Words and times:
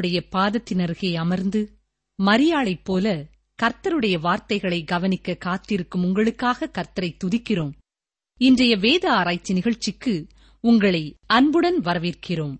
கர்த்தருடைய 0.00 0.20
பாதத்தினருகே 0.32 1.14
அமர்ந்து 1.14 1.78
மரியாளைப் 2.22 2.84
போல 2.84 3.26
கர்த்தருடைய 3.62 4.20
வார்த்தைகளை 4.20 4.84
கவனிக்க 4.84 5.34
காத்திருக்கும் 5.34 6.04
உங்களுக்காக 6.04 6.70
கர்த்தரை 6.78 7.16
துதிக்கிறோம். 7.24 7.72
இன்றைய 8.36 8.76
வேத 8.76 9.12
ஆராய்ச்சி 9.12 9.54
நிகழ்ச்சிக்கு 9.54 10.26
உங்களை 10.60 11.14
அன்புடன் 11.26 11.80
வரவேற்கிறோம். 11.80 12.56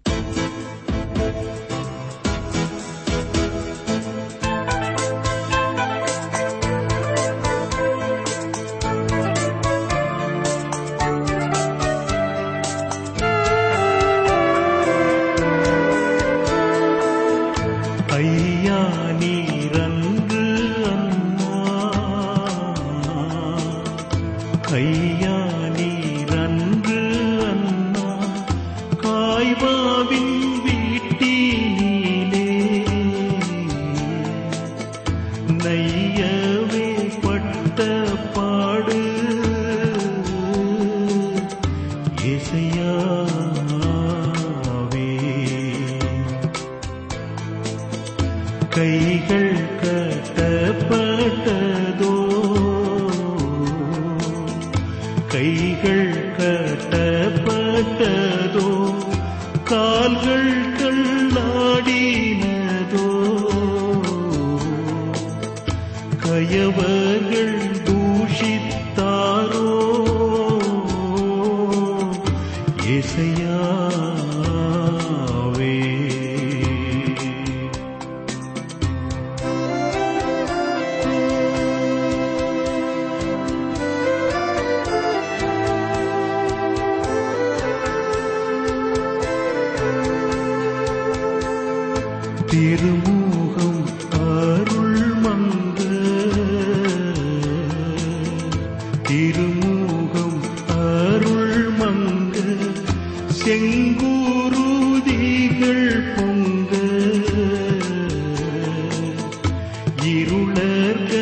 இருளர்க 110.05 111.13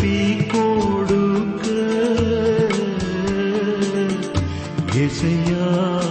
தீக்கோடுக்க. 0.00 1.66
இசையா 5.04 6.03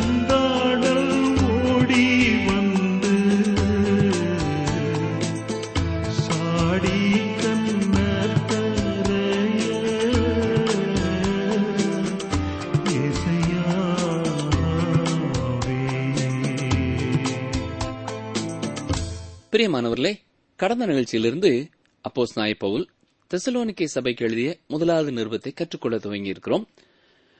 சண்டாடல் 0.00 1.08
ஓடி 1.72 2.06
வந்து 2.44 3.14
சாடி 6.08 6.98
பிரியமானவர்களே 19.52 20.20
கடந்த 20.56 20.86
நிகழ்ச்சியிலிருந்து 20.86 21.70
அப்போஸ் 22.04 22.34
நாய 22.34 22.54
தெசலோனிக்கை 23.30 23.84
சபைக்கு 23.84 24.24
எழுதிய 24.24 24.56
முதலாவது 24.68 25.10
நிருபத்தை 25.12 25.52
கற்றுக்கொள்ள 25.54 25.96
துவங்கியிருக்கிறோம். 25.96 26.64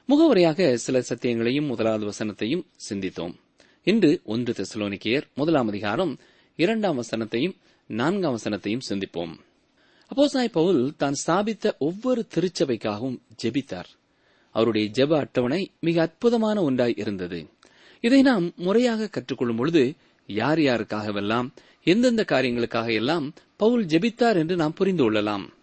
முகவுரையாக 0.05 0.75
சில 0.75 0.99
சத்தியங்களையும் 0.99 1.65
முதலாவது 1.65 2.05
வசனத்தையும் 2.05 2.63
சிந்தித்தோம். 2.89 3.33
இன்று 3.83 4.21
ஒன்று 4.23 4.55
தெசலோனிக்கேயர் 4.57 5.23
முதலாம் 5.33 5.67
அதிகாரம் 5.67 6.17
இரண்டாம் 6.55 7.01
வசனத்தையும் 7.01 7.55
நான்காம் 7.87 8.37
வசனத்தையும் 8.37 8.85
சிந்திப்போம். 8.89 9.39
அப்போ 10.07 10.47
பவுல் 10.51 10.93
தான் 10.97 11.13
ஸ்தாபித்த 11.13 11.75
ஒவ்வொரு 11.79 12.27
திருச்சபைக்காகவும் 12.35 13.19
ஜெபித்தார். 13.43 13.85
அவருடைய 14.49 14.89
ஜெப 14.89 15.17
அட்டவணை 15.17 15.71
மிக 15.79 16.01
அற்புதமான 16.01 16.63
ஒன்றாய் 16.63 16.93
இருந்தது. 16.97 17.47
இதை 18.01 18.21
நாம் 18.21 18.51
முறையாக 18.55 19.09
கற்றுக்கொள்ளும் 19.09 19.55
பொழுது 19.55 19.93
யார் 20.27 20.59
யாருக்காகவெல்லாம் 20.59 21.47
எந்தெந்த 21.83 22.25
காரியங்களுக்காக 22.27 22.93
எல்லாம் 22.93 23.33
பவுல் 23.55 23.85
ஜெபித்தார் 23.85 24.35
என்று 24.35 24.55
நாம் 24.55 24.73
புரிந்து 24.73 25.03
கொள்ளலாம். 25.03 25.53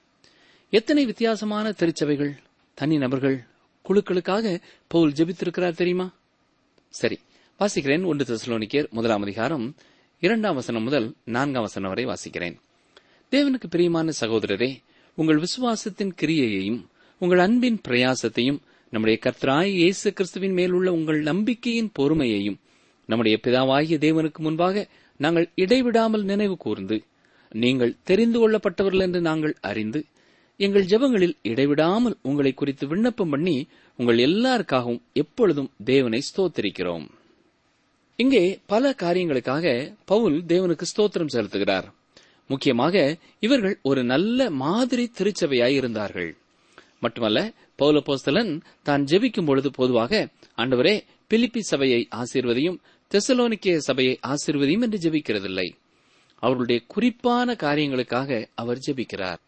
எத்தனை 0.71 1.05
வித்தியாசமான 1.05 1.73
திருச்சபைகள் 1.73 2.39
தனி 2.75 2.99
நபர்கள் 2.99 3.47
குழுக்களுக்காக 3.89 4.61
பவுல் 4.87 5.13
ஜெபித்திருக்கிறார் 5.13 5.79
தெரியுமா? 5.81 6.07
சரி 6.95 7.19
வாசிக்கிறேன் 7.61 8.05
ஒன்று 8.05 8.25
தெசலோனிக்கேர் 8.25 8.89
முதலாம் 8.91 9.23
அதிகாரம் 9.23 9.75
இரண்டாம் 10.23 10.55
வசனம் 10.55 10.83
முதல் 10.83 11.07
நான்காம் 11.25 11.63
வசனம் 11.63 11.89
வரை 11.89 12.05
வாசிக்கிறேன். 12.07 12.57
தேவனுக்கு 13.33 13.69
பிரியமான 13.71 14.13
சகோதரரே 14.21 14.71
உங்கள் 15.19 15.41
விசுவாசத்தின் 15.41 16.13
கிரியையையும் 16.23 16.81
உங்கள் 17.19 17.39
அன்பின் 17.39 17.81
பிரயாசத்தையும் 17.89 18.61
நம்முடைய 18.91 19.19
கர்த்தராய் 19.25 19.73
இயேசு 19.73 20.13
கிறிஸ்துவின் 20.13 20.53
மேலுள்ள 20.53 20.93
உங்கள் 20.93 21.21
நம்பிக்கையின் 21.23 21.91
பொறுமையையும் 21.99 22.59
நம்முடைய 23.09 23.41
பிதாவாகிய 23.43 23.97
தேவனுக்கு 24.07 24.39
முன்பாக 24.39 24.87
நாங்கள் 25.21 25.51
இடைவிடாமல் 25.55 26.25
நினைவு 26.25 26.57
கூர்ந்து 26.57 26.97
நீங்கள் 27.53 27.97
தெரிந்து 28.05 28.39
கொள்ளப்பட்டவர்கள் 28.39 29.01
என்று 29.01 29.21
நாங்கள் 29.21 29.57
அறிந்து 29.61 30.01
எங்கள் 30.61 30.87
ஜெபங்களில் 30.87 31.35
இடைவிடாமல் 31.43 32.17
உங்களை 32.23 32.55
குறித்து 32.55 32.85
விண்ணப்பம் 32.87 33.31
பண்ணி 33.31 33.69
உங்கள் 33.99 34.17
எல்லாருக்காகவும் 34.17 35.03
எப்பொழுதும் 35.13 35.71
தேவனை 35.85 36.21
ஸ்தோத்திரிக்கிறோம். 36.29 37.07
இங்கே 38.17 38.43
பல 38.67 38.91
காரியங்களுக்காக 39.03 39.97
பவுல் 40.05 40.37
தேவனுக்கு 40.47 40.91
ஸ்தோத்திரம் 40.93 41.33
செலுத்துகிறார். 41.35 41.89
முக்கியமாக 42.47 43.17
இவர்கள் 43.39 43.79
ஒரு 43.83 44.05
நல்ல 44.05 44.51
மாதிரி 44.51 45.13
திருச்சபையாய் 45.19 45.79
இருந்தார்கள். 45.81 46.31
மட்டுமல்ல 47.01 47.41
பௌலபோஸ்தலன் 47.79 48.53
தான் 48.83 49.05
ஜெபிக்கும் 49.05 49.45
பொழுது 49.45 49.71
பொதுவாக 49.71 50.29
ஆண்டவரே 50.57 50.95
பிலிப்பி 51.29 51.61
சபையை 51.61 52.09
ஆசீர்வதியும் 52.21 52.79
தெசலோனிக்கே 53.11 53.75
சபையை 53.77 54.15
ஆசீர்வதியும் 54.27 54.85
என்று 54.87 54.99
ஜெபிக்கிறதில்லை. 54.99 55.69
அவர்களுடைய 56.43 56.81
குறிப்பான 56.87 57.55
காரியங்களுக்காக 57.61 58.47
அவர் 58.55 58.85
ஜெபிக்கிறார். 58.87 59.41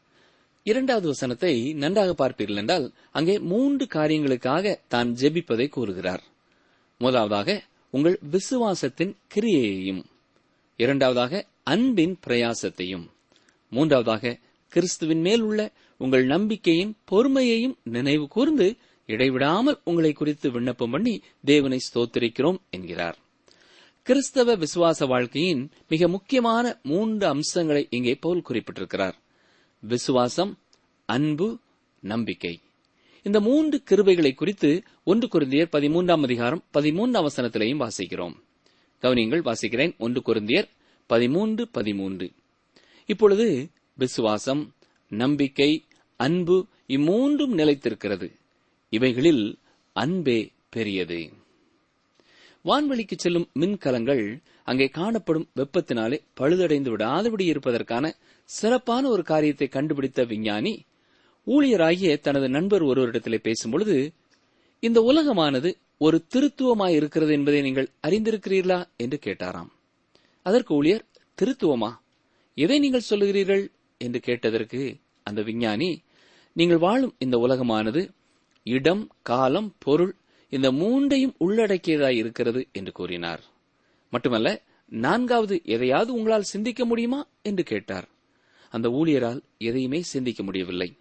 இரண்டாவது 0.62 1.07
வசனத்தை 1.07 1.73
நன்றாக 1.73 2.11
பார்ப்பீர்கள் 2.19 2.57
என்றால் 2.57 2.93
அங்கே 3.11 3.39
மூன்று 3.39 3.85
காரியங்களுக்காக 3.93 4.75
தான் 4.89 5.15
ஜெபிப்பதை 5.20 5.69
கூறுகிறார். 5.69 6.23
முதலாவதாக 7.01 7.63
உங்கள் 7.91 8.19
விசுவாசத்தின் 8.31 9.13
கிரியையையும். 9.34 10.03
இரண்டாவதாக 10.77 11.46
அன்பின் 11.63 12.19
பிரயாசத்தையும். 12.27 13.06
மூன்றாவதாக 13.73 14.39
கிறிஸ்துவின் 14.73 15.20
மேல் 15.20 15.41
உள்ள 15.41 15.61
உங்கள் 15.96 16.25
நம்பிக்கையின் 16.25 16.93
பொறுமையையும் 17.11 17.75
நினைவு 17.82 18.29
கூர்ந்து 18.29 18.69
இடைவிடாமல் 19.06 19.81
உங்களை 19.84 20.13
குறித்து 20.13 20.51
விண்ணப்பம் 20.51 20.91
பண்ணி 20.91 21.23
தேவனை 21.44 21.79
ஸ்தோத்திரிக்கிறோம் 21.87 22.61
என்கிறார். 22.70 23.19
கிறிஸ்தவ 24.03 24.56
விசுவாச 24.56 25.06
வாழ்க்கையின் 25.06 25.70
மிக 25.89 26.08
முக்கியமான 26.08 26.81
மூன்று 26.82 27.27
அம்சங்களை 27.27 27.87
இங்கே 27.91 28.15
போல் 28.15 28.46
குறிப்பிட்டிருக்கிறார். 28.49 29.17
விசுவாசம் 29.81 30.58
அன்பு 31.06 31.58
நம்பிக்கை. 32.01 32.60
இந்த 33.22 33.41
மூன்று 33.41 33.82
கிருபைகளை 33.91 34.34
குறித்து 34.34 34.82
ஒன்று 35.05 35.29
குருந்தியர் 35.32 35.69
பதிமூன்றாம் 35.72 36.22
அதிகாரம் 36.22 36.65
பதிமூன்றாம் 36.72 37.27
வசனத்திலையும் 37.27 37.89
வாசிக்கிறோம். 37.89 38.34
கவனியங்கள் 39.03 39.43
வாசிக்கிறேன். 39.43 39.96
ஒன்று 39.99 40.22
குருந்தியர் 40.27 40.69
பதிமூன்று 41.06 41.69
பதிமூன்று. 41.69 42.31
இப்பொழுது 43.06 43.70
விசுவாசம் 43.96 44.75
நம்பிக்கை 45.08 45.84
அன்பு 46.17 46.67
இம்மூன்றும் 46.89 47.56
நிலைத்திருக்கிறது. 47.56 48.32
இவைகளில் 48.91 49.58
அன்பே 49.93 50.51
பெரியது. 50.69 51.32
வான்வெளிக்கு 52.65 53.17
செல்லும் 53.17 53.49
மின்கலங்கள் 53.60 54.39
அங்கே 54.70 54.86
காணப்படும் 54.89 55.46
வெப்பத்தினாலே 55.56 56.19
பழுதடைந்து 56.41 56.91
விடாதபடி 56.94 57.44
இருப்பதற்கான 57.53 58.06
சிறப்பான 58.48 59.08
ஒரு 59.08 59.22
காரியத்தை 59.22 59.69
கண்டுபிடித்த 59.69 60.24
விஞ்ஞானி 60.24 60.72
ஊழியராகிய 61.46 62.10
தனது 62.20 62.48
நண்பர் 62.48 62.84
ஒருவரிடத்திலே 62.84 63.39
பேசும்பொழுது 63.46 63.96
இந்த 64.82 64.98
உலகமானது 65.00 65.70
ஒரு 65.98 66.19
திருத்துவமாய் 66.34 66.94
இருக்கிறது 66.94 67.32
என்பதை 67.32 67.60
நீங்கள் 67.62 67.89
அறிந்திருக்கிறீர்களா 68.06 68.79
என்று 68.96 69.19
கேட்டாராம். 69.27 69.70
அதற்கு 70.46 70.72
ஊழியர் 70.74 71.05
திருத்துவமா? 71.39 71.91
எதை 72.55 72.79
நீங்கள் 72.79 73.08
சொல்லுகிறீர்கள்? 73.10 73.65
என்று 74.00 74.20
கேட்டதற்கு 74.20 74.82
அந்த 75.22 75.41
விஞ்ஞானி 75.43 75.91
நீங்கள் 76.56 76.79
வாழும் 76.79 77.15
இந்த 77.19 77.36
உலகமானது 77.39 78.03
இடம் 78.67 79.05
காலம் 79.22 79.70
பொருள் 79.79 80.15
இந்த 80.53 80.69
மூன்றையும் 80.72 81.34
உள்ளடக்கியதாய் 81.41 82.19
இருக்கிறது 82.22 82.62
என்று 82.72 82.93
கூறினார். 82.93 83.43
மட்டுமல்ல 84.10 84.62
நான்காவது 84.88 85.60
எதையாவது 85.64 86.12
உங்களால் 86.12 86.43
சிந்திக்க 86.43 86.84
முடியுமா 86.84 87.26
என்று 87.43 87.62
கேட்டார். 87.62 88.08
அந்த 88.70 88.88
ஊழியரால் 88.88 89.40
எதையுமே 89.58 90.02
சிந்திக்க 90.02 90.43
முடியவில்லை. 90.43 90.96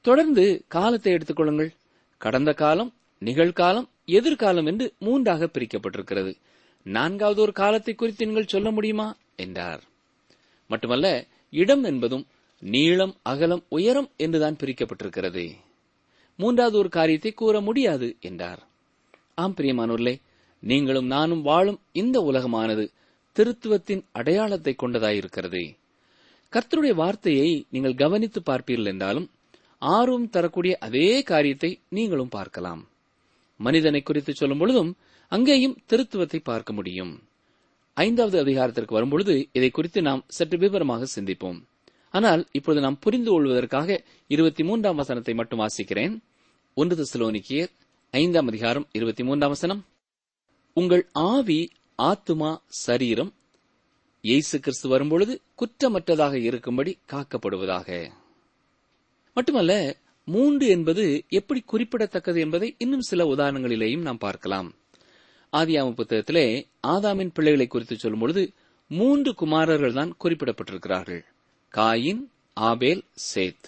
தொடர்ந்து 0.00 0.64
காலத்தை 0.68 1.12
எடுத்துக்கொள்ளுங்கள் 1.12 1.70
கடந்த 2.18 2.52
காலம் 2.52 2.94
நிகழ்காலம் 3.20 3.88
எதிர்காலம் 4.04 4.66
என்று 4.66 4.92
மூன்றாக 4.98 5.44
பிரிக்கப்பட்டிருக்கிறது. 5.44 6.36
நான்காவது 6.82 7.40
ஒரு 7.40 7.52
காலத்தை 7.52 7.94
குறித்து 7.94 8.26
நீங்கள் 8.26 8.46
சொல்ல 8.46 8.70
முடியுமா? 8.70 9.16
என்றார். 9.36 9.82
மட்டுமல்ல 10.66 11.26
இடம் 11.50 11.84
என்பதும் 11.84 12.26
நீளம் 12.60 13.16
அகலம் 13.22 13.64
உயரம் 13.68 14.10
என்றுதான் 14.16 14.56
பிரிக்கப்பட்டிருக்கிறது. 14.56 15.54
மூன்றாவது 16.36 16.78
ஒரு 16.78 16.88
காரியத்தை 16.88 17.32
கூற 17.32 17.60
முடியாது 17.60 18.16
என்றார். 18.20 18.66
ஆம் 19.34 19.54
பிரியமானோர்லே 19.56 20.20
நீங்களும் 20.58 21.06
நானும் 21.06 21.42
வாழும் 21.42 21.80
இந்த 21.92 22.20
உலகமானது 22.20 22.84
திருத்துவத்தின் 23.36 24.02
அடையாளத்தை 24.12 24.76
கொண்டதாயிருக்கிறது. 24.82 25.76
கர்த்தருடைய 26.52 26.94
வார்த்தையை 26.94 27.66
நீங்கள் 27.70 27.94
கவனித்து 27.94 28.40
பார்ப்பீர்கள் 28.46 28.90
என்றாலும் 28.92 29.30
ஆர்வம் 29.78 30.30
தரக்கூடிய 30.30 30.78
அதே 30.78 31.22
காரியத்தை 31.22 31.80
நீங்களும் 31.88 32.28
பார்க்கலாம். 32.28 32.88
மனிதனை 33.56 34.02
குறித்து 34.02 34.32
சொல்லும் 34.34 34.58
பொழுதும் 34.58 34.96
அங்கேயும் 35.28 35.78
திருத்துவத்தை 35.90 36.40
பார்க்க 36.42 36.72
முடியும். 36.72 37.12
ஐந்தாவது 37.94 38.38
அதிகாரத்திற்கு 38.38 38.94
வரும்பொழுது 38.94 39.48
இதை 39.52 39.70
குறித்து 39.70 40.02
நாம் 40.02 40.24
சற்று 40.28 40.58
விவரமாக 40.58 41.06
சிந்திப்போம். 41.16 41.58
ஆனால் 42.10 42.46
இப்பொழுது 42.52 42.82
நாம் 42.82 42.98
புரிந்து 42.98 43.30
கொள்வதற்காக 43.30 44.04
இருபத்தி 44.26 44.62
மூன்றாம் 44.62 44.96
வசனத்தை 44.96 45.34
மட்டும் 45.34 45.60
வாசிக்கிறேன். 45.60 46.14
ஒன்று 46.74 46.96
தெசலோனிக்கியர் 46.96 47.72
ஐந்தாம் 48.10 48.46
அதிகாரம் 48.46 48.86
இருபத்தி 48.92 49.24
மூன்றாம் 49.24 49.50
வசனம். 49.50 49.84
உங்கள் 50.78 51.08
ஆவி 51.12 51.70
ஆத்துமா 52.02 52.58
சரீரம் 52.66 53.34
இயேசு 54.20 54.60
கிறிஸ்து 54.60 54.88
வரும்பொழுது 54.88 55.40
குற்றமற்றதாக 55.58 56.32
இருக்கும்படி 56.32 56.98
காக்கப்படுவதாக. 57.12 58.10
மட்டுமல்ல 59.34 59.96
மூன்று 60.24 60.66
என்பது 60.66 61.24
எப்படி 61.28 61.60
குறிப்பிடத்தக்கது 61.60 62.40
என்பதை 62.40 62.74
இன்னும் 62.78 63.00
சில 63.00 63.24
உதாரணங்களிலேயும் 63.24 64.00
நாம் 64.00 64.18
பார்க்கலாம். 64.18 64.74
ஆதியாம 65.52 65.94
புத்தகத்திலே 66.00 66.66
ஆதாமின் 66.86 67.34
பிள்ளைகளை 67.34 67.66
குறித்து 67.66 67.96
சொல்லும்பொழுது 67.96 68.52
மூன்று 68.88 69.34
குமாரர்கள் 69.34 69.92
தான் 69.92 70.16
குறிப்பிடப்பட்டிருக்கிறார்கள். 70.24 71.24
காயின் 71.74 72.22
ஆபேல் 72.54 73.04
சேத். 73.34 73.66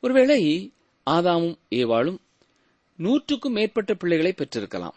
ஒருவேளை 0.00 0.72
ஆதாமும் 1.10 1.58
ஏவாளும் 1.70 2.18
நூற்றுக்கும் 2.96 3.52
மேற்பட்ட 3.52 3.94
பிள்ளைகளை 3.94 4.34
பெற்றிருக்கலாம். 4.36 4.96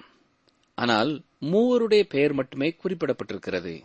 ஆனால் 0.76 1.22
மூவருடைய 1.42 2.02
பெயர் 2.02 2.34
மட்டுமே 2.34 2.76
குறிப்பிடப்பட்டிருக்கிறது. 2.84 3.82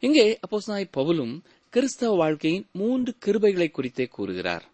இங்கே 0.00 0.38
அப்போஸ்தலனாகிய 0.50 0.88
பவுலும் 0.96 1.40
கிறிஸ்தவ 1.70 2.16
வாழ்க்கையின் 2.16 2.66
மூன்று 2.72 3.14
கிருபைகளை 3.24 3.70
குறித்தே 3.70 4.06
கூறுகிறார். 4.06 4.70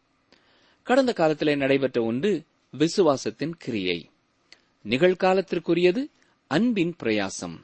கடந்த 0.82 1.12
காலத்திலே 1.12 1.54
நடைபெற்ற 1.54 2.02
ஒன்று 2.02 2.42
விசுவாசத்தின் 2.78 3.52
கிரியை. 3.58 4.08
நிகழ்காலத்திற்குரியது 4.88 6.10
அன்பின் 6.46 6.94
பிரயாசம். 7.02 7.56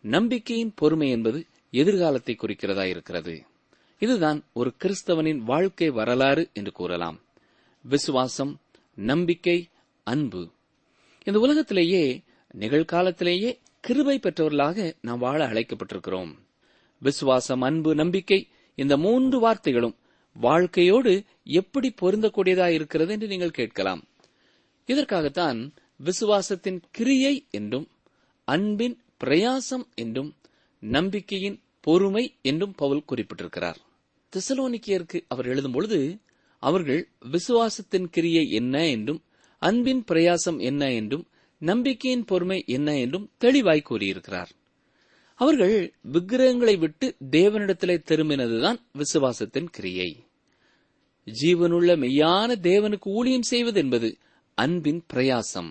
நம்பிக்கையின் 0.00 0.72
பொறுமை 0.74 1.10
என்பது 1.10 1.46
எதிர்காலத்தை 1.70 2.36
குறிக்கிறதா 2.38 2.84
இருக்கிறது. 2.84 3.42
இதுதான் 3.98 4.44
ஒரு 4.52 4.74
கிறிஸ்தவனின் 4.78 5.36
வாழ்க்கை 5.36 5.90
வரலாறு 5.90 6.48
என்று 6.52 6.72
கூறலாம். 6.72 7.20
விசுவாசம் 7.82 8.60
நம்பிக்கை 8.94 9.68
அன்பு. 10.02 10.50
இந்த 11.24 11.38
உலகத்திலேயே 11.38 12.22
நிகழ்காலத்திலேயே 12.54 13.50
கிருபை 13.80 14.18
பெற்றவர்களாக 14.18 14.94
நாம் 15.00 15.18
வாழ 15.18 15.46
அழைக்கப்பட்டிருக்கிறோம். 15.46 16.32
விசுவாசம் 17.02 17.60
அன்பு 17.60 17.94
நம்பிக்கை 17.94 18.48
இந்த 18.74 18.96
மூன்று 18.96 19.36
வார்த்தைகளும் 19.40 19.96
வாழ்க்கையோடு 20.36 21.12
எப்படி 21.44 21.88
பொருந்தக்கூடியதா 22.02 22.66
இருக்கிறது 22.68 23.12
என்று 23.12 23.26
நீங்கள் 23.26 23.50
கேட்கலாம். 23.50 24.02
இதற்காகத்தான் 24.88 25.72
விசுவாசத்தின் 26.00 26.80
கிரியை 26.90 27.46
என்றும் 27.50 27.86
அன்பின் 28.44 28.96
பிரயாசம் 29.24 29.86
என்றும் 29.94 30.30
நம்பிக்கையின் 30.82 31.58
பொறுமை 31.80 32.24
என்றும் 32.42 32.74
பவுல் 32.74 33.04
குறிப்பிட்டிருக்கிறார். 33.08 33.78
திசலோனிக்கியருக்கு 34.32 35.18
அவர் 35.28 35.46
எழுதும் 35.46 35.72
பொழுது 35.72 35.98
அவர்கள் 36.58 37.02
விசுவாசத்தின் 37.32 38.08
கிரியை 38.10 38.50
என்ன 38.50 38.86
என்றும் 38.86 39.20
அன்பின் 39.58 40.04
பிரயாசம் 40.10 40.58
என்ன 40.58 40.92
என்றும் 40.92 41.24
நம்பிக்கையின் 41.60 42.24
பொறுமை 42.24 42.64
என்ன 42.66 42.98
என்றும் 42.98 43.30
தெளிவாய் 43.38 43.80
கூறியிருக்கிறார். 43.80 44.50
அவர்கள் 45.34 45.94
விக்கிரகங்களை 46.12 46.76
விட்டு 46.76 47.16
தேவனிடத்திலே 47.30 47.96
திரும்பினதுதான் 48.10 48.78
விசுவாசத்தின் 48.94 49.68
கிரியை. 49.70 50.24
ஜீவனுள்ள 51.24 51.90
மெய்யான 51.96 52.56
தேவனுக்கு 52.62 53.08
ஊழியம் 53.08 53.42
செய்வது 53.42 53.80
என்பது 53.80 54.16
அன்பின் 54.54 55.02
பிரயாசம். 55.12 55.70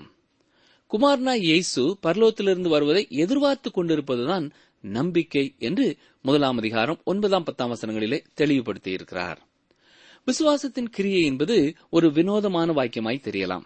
குமார்னா 0.92 1.34
இயேசு 1.36 1.98
பரலோகத்திலிருந்து 2.04 2.68
வருவதை 2.68 3.08
எதிர்பார்த்துக் 3.10 3.78
கொண்டிருப்பதுதான் 3.78 4.52
நம்பிக்கை 4.82 5.56
என்று 5.58 5.98
முதலாம் 6.22 6.58
அதிகாரம் 6.58 7.02
ஒன்பதாம் 7.04 7.44
பத்தாம் 7.44 7.72
வசனங்களிலே 7.72 8.20
தெளிவுபடுத்தியிருக்கிறார். 8.42 9.38
விசுவாசத்தின் 10.26 10.90
கிரியை 10.92 11.26
என்பது 11.26 11.74
ஒரு 11.90 12.12
வினோதமான 12.12 12.74
வாக்கியமாய் 12.74 13.24
தெரியலாம். 13.24 13.66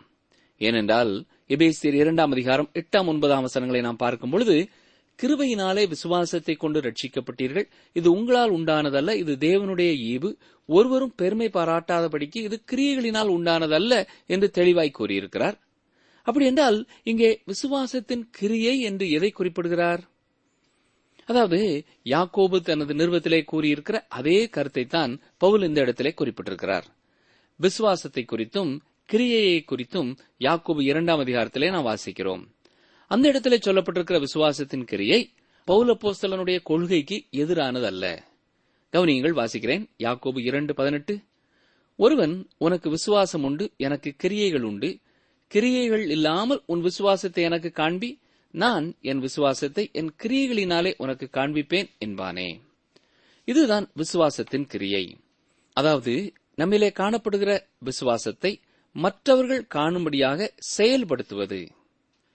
ஏனென்றால் 0.57 1.25
எபேசியர் 1.49 1.95
இரண்டாம் 2.01 2.33
அதிகாரம் 2.33 2.69
எட்டாம் 2.79 3.09
ஒன்பதாம் 3.11 3.45
வசனங்களை 3.45 3.79
நாம் 3.85 3.99
பார்க்கும் 4.03 4.31
பொழுது 4.33 4.55
கிருபையினாலே 5.19 5.83
விசுவாசத்தை 5.93 6.53
கொண்டு 6.55 6.79
ரட்சிக்கப்பட்டீர்கள். 6.85 7.65
இது 7.95 8.07
உங்களால் 8.11 8.53
உண்டானதல்ல 8.57 9.13
இது 9.21 9.33
தேவனுடைய 9.47 9.91
ஈவு. 10.13 10.29
ஒருவரும் 10.69 11.13
பெருமை 11.15 11.47
பாராட்டாதபடிக்கு 11.57 12.39
இது 12.47 12.57
கிரியைகளினால் 12.71 13.33
உண்டானதல்ல 13.35 13.93
என்று 14.27 14.49
தெளிவாய் 14.51 14.97
கூறியிருக்கிறார். 14.99 15.57
அப்படி 16.27 16.47
என்றால் 16.51 16.79
இங்கே 17.03 17.29
விசுவாசத்தின் 17.51 18.23
கிரியை 18.39 18.75
என்று 18.89 19.07
எதை 19.09 19.31
குறிப்பிடுகிறார்? 19.31 20.01
அதாவது 21.29 21.59
யாக்கோபு 22.13 22.57
தனது 22.69 22.93
நிறுவத்திலே 22.93 23.41
கூறியிருக்கிற 23.51 23.99
அதே 24.19 24.39
கருத்தை 24.55 24.85
தான் 24.85 25.11
பவுல் 25.37 25.67
இந்த 25.69 25.79
இடத்திலே 25.81 26.13
குறிப்பிட்டிருக்கிறார். 26.21 26.87
விசுவாசத்தை 27.59 28.25
குறித்தும் 28.25 28.73
கிரியையை 29.11 29.63
குறித்தும் 29.63 30.17
யாக்கோபு 30.39 30.81
இரண்டாம் 30.81 31.19
அதிகாரத்திலே 31.19 31.69
நாம் 31.69 31.85
வாசிக்கிறோம். 31.85 32.43
அந்த 33.07 33.27
இடத்திலே 33.27 33.57
சொல்லப்பட்டிருக்கிற 33.57 34.23
விசுவாசத்தின் 34.23 34.83
கிரியை 34.83 35.33
பௌலப்போஸ்தலனுடைய 35.67 36.59
கொள்கைக்கு 36.63 37.25
எதிரானது 37.31 37.83
அல்ல 37.83 38.23
கவனியங்கள் 38.93 39.37
வாசிக்கிறேன். 39.41 39.89
யாக்கோபு 39.97 40.39
இரண்டு 40.39 40.73
பதினெட்டு. 40.73 41.19
ஒருவன் 41.95 42.49
உனக்கு 42.57 42.89
விசுவாசம் 42.89 43.43
உண்டு 43.43 43.71
எனக்கு 43.77 44.13
கிரியைகள் 44.17 44.63
உண்டு. 44.63 44.99
கிரியைகள் 45.47 46.09
இல்லாமல் 46.09 46.63
உன் 46.65 46.81
விசுவாசத்தை 46.81 47.43
எனக்கு 47.43 47.71
காண்பி. 47.71 48.19
நான் 48.51 48.95
என் 49.01 49.19
விசுவாசத்தை 49.19 49.89
என் 49.93 50.15
கிரியைகளினாலே 50.23 50.93
உனக்கு 50.97 51.29
காண்பிப்பேன் 51.31 51.89
என்பானே. 52.05 52.59
இதுதான் 53.45 53.91
விசுவாசத்தின் 53.95 54.65
கிரியை. 54.67 55.17
அதாவது 55.73 56.33
நம்மிலே 56.57 56.89
காணப்படுகிற 56.99 57.67
விசுவாசத்தை 57.77 58.59
மற்றவர்கள் 58.93 59.67
காணும்படியாக 59.67 60.53
செயல்படுத்துவது. 60.77 61.69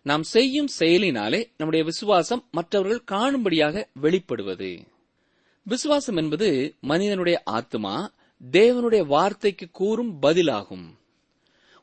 நாம் 0.03 0.23
செய்யும் 0.23 0.69
செயலினாலே 0.79 1.49
நம்முடைய 1.57 1.85
விசுவாசம் 1.85 2.45
மற்றவர்கள் 2.51 3.19
காணும்படியாக 3.19 3.89
வெளிப்படுவது. 4.03 4.87
விசுவாசம் 5.63 6.17
என்பது 6.17 6.75
மனிதனுடைய 6.81 7.43
ஆத்மா 7.45 8.13
தேவனுடைய 8.51 9.07
வார்த்தைக்கு 9.07 9.69
கூறும் 9.73 10.23
பதிலாகும். 10.23 10.95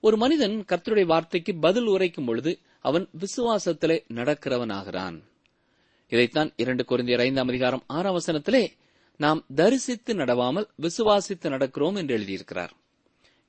ஒரு 0.02 0.18
மனிதன் 0.18 0.66
கர்த்தருடைய 0.68 1.06
வார்த்தைக்கு 1.06 1.56
பதில் 1.56 1.86
உரைக்கும் 1.86 2.26
பொழுது 2.26 2.60
அவன் 2.82 3.10
விசுவாசத்திலே 3.20 4.00
நடக்கிறவனாகிறான். 4.14 5.24
இதைத்தான் 6.08 6.54
இரண்டு 6.56 6.86
குறைந்த 6.86 7.18
ஐந்தாம் 7.18 7.48
அதிகாரம் 7.48 7.84
ஆறாம் 7.88 8.18
வசனத்திலே 8.18 8.70
நாம் 9.18 9.46
தரிசித்து 9.56 10.14
நடவாமல் 10.14 10.68
விசுவாசித்து 10.82 11.50
நடக்கிறோம் 11.50 11.96
என்று 11.96 12.18
எழுதியிருக்கிறார். 12.18 12.70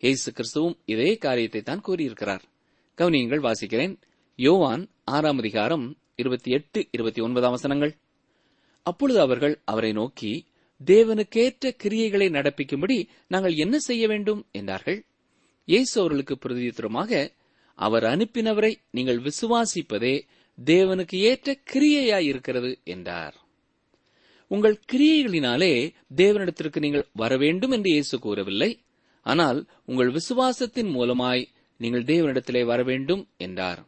இயேசு 0.03 0.33
கிறிஸ்துவும் 0.33 0.77
இதே 0.85 1.17
காரியத்தை 1.17 1.63
தான் 1.63 1.81
கூறியிருக்கிறார். 1.81 2.43
கவனியங்கள் 2.99 3.41
வாசிக்கிறேன். 3.41 3.99
யோவான் 4.37 4.91
ஆறாம் 5.05 5.39
அதிகாரம் 5.39 5.97
இருபத்தி 6.17 6.51
எட்டு 6.51 6.89
இருபத்தி 6.91 7.21
ஒன்பதாம் 7.21 7.51
வசனங்கள். 7.51 7.97
அப்பொழுது 8.83 9.21
அவர்கள் 9.21 9.61
அவரை 9.65 9.93
நோக்கி 9.93 10.47
தேவனுக்கேற்ற 10.87 11.77
கிரியைகளை 11.85 12.29
நடப்பிக்கும்படி 12.31 13.09
நாங்கள் 13.29 13.55
என்ன 13.55 13.79
செய்ய 13.79 14.09
வேண்டும்? 14.09 14.47
என்றார்கள். 14.53 15.05
இயேசு 15.65 16.01
அவர்களுக்கு 16.01 16.39
பிரதியுத்தரமாக 16.45 17.33
அவர் 17.75 18.05
அனுப்பினவரை 18.05 18.75
நீங்கள் 18.91 19.21
விசுவாசிப்பதே 19.21 20.27
தேவனுக்கு 20.65 21.15
ஏற்ற 21.15 21.59
கிரியையாயிருக்கிறது 21.73 22.83
என்றார். 22.85 23.35
உங்கள் 24.49 24.81
கிரியைகளினாலே 24.93 25.93
தேவனிடத்திற்கு 26.17 26.79
நீங்கள் 26.79 27.09
வர 27.13 27.37
வேண்டும் 27.37 27.71
என்று 27.71 27.91
இயேசு 27.91 28.19
கூறவில்லை. 28.19 28.71
ஆனால் 29.27 29.67
உங்கள் 29.85 30.11
விசுவாசத்தின் 30.13 30.91
மூலமாய் 30.91 31.45
நீங்கள் 31.77 32.05
தேவனிடத்திலே 32.05 32.65
வர 32.65 32.83
வேண்டும் 32.83 33.29
என்றார். 33.37 33.81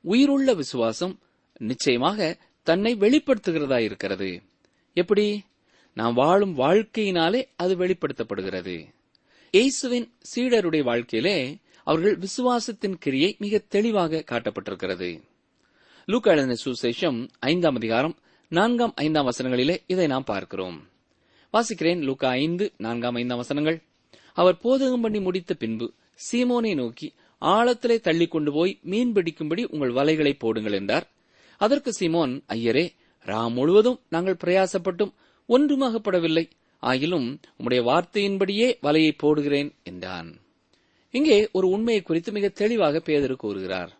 உயிருள்ள 0.00 0.54
விசுவாசம் 0.54 1.18
நிச்சயமாக 1.58 2.36
தன்னை 2.62 2.94
வெளிப்படுத்துகிறதா 2.94 3.78
இருக்கிறது. 3.78 4.42
எப்படி? 4.94 5.44
நாம் 5.94 6.14
வாழும் 6.14 6.54
வாழ்க்கையினாலே 6.58 7.40
அது 7.56 7.76
வெளிப்படுத்தப்படுகிறது. 7.76 8.76
இயேசுவின் 9.50 10.06
சீடருடைய 10.34 10.82
வாழ்க்கையிலே 10.82 11.58
அவர்கள் 11.84 12.18
விசுவாசத்தின் 12.18 12.96
கிரியை 12.98 13.36
மிக 13.38 13.58
தெளிவாக 13.58 14.24
காட்டப்பட்டிருக்கிறது. 14.30 15.10
லூக்கா 16.06 16.30
எழுதின 16.30 16.56
சுசேஷம் 16.64 17.28
ஐந்தாம் 17.38 17.74
அதிகாரம் 17.74 18.16
நான்காம் 18.48 18.92
ஐந்தாம் 18.96 19.28
வசனங்களிலே 19.28 19.76
இதை 19.86 20.06
நாம் 20.06 20.24
பார்க்கிறோம். 20.24 20.78
வாசிக்கிறேன் 21.52 22.02
லூக்கா 22.02 22.28
ஐந்து 22.28 22.72
நான்காம் 22.76 23.14
ஐந்தாம் 23.14 23.36
வசனங்கள். 23.36 23.78
அவர் 24.40 24.62
போதகம் 24.64 25.04
பண்ணி 25.04 25.20
முடித்த 25.20 25.54
பின்பு 25.54 25.86
சீமோனை 26.26 26.72
நோக்கி 26.74 27.08
ஆழத்திலே 27.42 27.96
தள்ளி 28.00 28.26
கொண்டு 28.28 28.50
போய் 28.52 28.72
மீன் 28.82 29.12
பிடிக்கும்படி 29.12 29.62
உங்கள் 29.70 29.92
வலைகளை 29.92 30.32
போடுங்கள் 30.38 30.72
என்றார். 30.72 31.06
அதற்கு 31.60 31.90
சீமோன் 32.00 32.34
ஐயரே 32.48 32.86
ரா 33.26 33.40
முழுவதும் 33.52 33.98
நாங்கள் 34.08 34.42
பிரயாசப்பட்டும் 34.44 35.12
ஒன்றுமாகப்படவில்லை. 35.48 36.44
ஆயிலும் 36.82 37.26
உம்முடைய 37.58 37.80
வார்த்தையின்படியே 37.88 38.68
வலையை 38.82 39.12
போடுகிறேன் 39.22 39.70
என்றான். 39.82 40.30
இங்கே 41.14 41.38
ஒரு 41.52 41.66
உண்மையை 41.68 42.02
குறித்து 42.02 42.30
மிக 42.32 42.48
தெளிவாக 42.60 43.02
பேதரு 43.06 43.36
கூறுகிறார். 43.36 43.92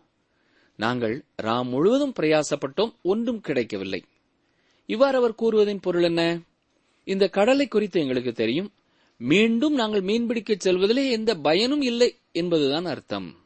நாங்கள் 0.79 1.15
ராம் 1.41 1.69
முழுவதும் 1.73 2.13
பிரயாசப்பட்டோம் 2.19 2.93
ஒன்றும் 3.03 3.41
கிடைக்கவில்லை. 3.41 4.01
இவ்வாறு 4.89 5.17
அவர் 5.17 5.39
கூறுவதின் 5.41 5.81
பொருள் 5.81 6.03
என்ன? 6.03 6.21
இந்த 7.07 7.25
கடலை 7.27 7.67
குறித்து 7.67 7.97
எங்களுக்கு 8.01 8.33
தெரியும். 8.33 8.69
மீண்டும் 9.23 9.73
நாங்கள் 9.73 10.03
மீன்பிடிக்கச் 10.03 10.59
செல்வதிலே 10.63 11.11
எந்த 11.11 11.35
பயனும் 11.35 11.81
இல்லை 11.81 12.17
என்பதுதான் 12.31 12.85
அர்த்தம். 12.85 13.45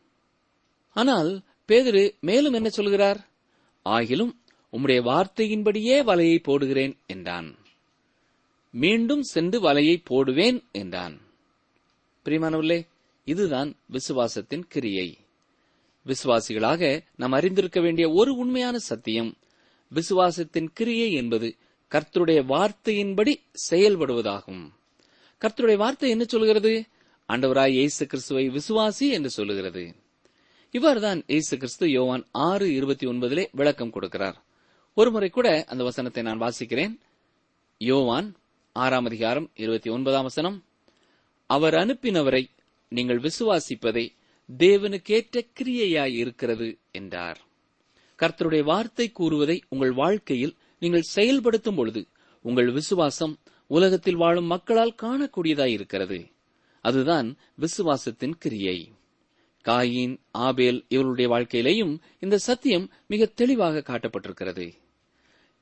ஆனால் 0.94 1.44
பேதிரு 1.68 2.20
மேலும் 2.20 2.54
என்ன 2.54 2.70
சொல்கிறார்? 2.70 3.30
ஆகிலும் 3.86 4.32
உம்முடைய 4.72 5.02
வார்த்தையின்படியே 5.02 6.04
வலையை 6.04 6.38
போடுகிறேன் 6.48 6.96
என்றான். 7.08 7.58
மீண்டும் 8.72 9.22
சென்று 9.22 9.62
வலையை 9.62 10.02
போடுவேன் 10.04 10.64
என்றான். 10.72 11.22
பிரியமானவர்களே 12.26 12.88
இதுதான் 13.24 13.76
விசுவாசத்தின் 13.92 14.64
கிரியை. 14.68 15.18
விசுவாசிகளாக 16.06 17.00
நாம் 17.16 17.32
அறிந்திருக்க 17.32 17.82
வேண்டிய 17.82 18.10
ஒரு 18.10 18.36
உண்மையான 18.36 18.78
சத்தியம் 18.78 19.38
விசுவாசத்தின் 19.94 20.68
கிரியை 20.74 21.12
என்பது 21.12 21.56
கர்த்தருடைய 21.92 22.44
வார்த்தையின்படி 22.46 23.34
செயல்படுவதாகும். 23.70 24.70
கர்த்தருடைய 25.46 25.78
வார்த்தை 25.78 26.10
என்ன 26.10 26.24
சொல்கிறது 26.24 26.86
ஆண்டவராய் 27.30 27.72
இயேசு 27.72 28.08
கிறிஸ்துவை 28.08 28.50
விசுவாசி 28.50 29.10
என்று 29.10 29.30
சொல்லுகிறது. 29.30 29.96
இவ்வாறுதான் 30.72 31.24
இயேசு 31.28 31.58
கிறிஸ்து 31.58 31.90
யோவான் 31.90 32.28
ஆறு 32.32 32.74
இருபத்தி 32.74 33.08
ஒன்பதிலே 33.08 33.48
விளக்கம் 33.52 33.92
கொடுக்கிறார். 33.92 34.34
ஒருமுறை 34.94 35.30
கூட 35.30 35.64
அந்த 35.68 35.84
வசனத்தை 35.84 36.24
நான் 36.24 36.42
வாசிக்கிறேன். 36.42 37.00
யோவான் 37.78 38.36
ஆறாம் 38.72 39.06
அதிகாரம் 39.06 39.52
இருபத்தி 39.56 39.90
ஒன்பதாம் 39.90 40.24
வசனம் 40.24 40.66
அவர் 41.46 41.74
அனுப்பினவரை 41.74 42.50
நீங்கள் 42.88 43.20
விசுவாசிப்பதை 43.20 44.16
தேவனுக்கேற்ற 44.58 45.42
கிரியையாய் 45.60 46.16
இருக்கிறது 46.16 46.80
என்றார். 46.92 47.40
கர்த்தருடைய 48.20 48.64
வார்த்தை 48.64 49.12
கூறுவதை 49.12 49.64
உங்கள் 49.70 49.92
வாழ்க்கையில் 49.92 50.58
நீங்கள் 50.80 51.02
செயல்படுத்தும் 51.02 51.76
பொழுது 51.76 52.08
உங்கள் 52.42 52.72
விசுவாசம் 52.72 53.40
உலகத்தில் 53.68 54.16
வாழும் 54.16 54.46
மக்களால் 54.46 54.96
காணக்கூடியதாய் 55.02 55.72
இருக்கிறது. 55.72 56.28
அதுதான் 56.82 57.38
விசுவாசத்தின் 57.60 58.34
கிரியை. 58.40 58.92
காயின் 59.66 60.18
ஆபேல் 60.32 60.86
இவருடைய 60.88 61.32
வாழ்க்கையிலேயும் 61.32 62.00
இந்த 62.20 62.38
சத்தியம் 62.38 62.90
மிக 63.08 63.26
தெளிவாக 63.26 63.84
காட்டப்பட்டிருக்கிறது. 63.86 64.74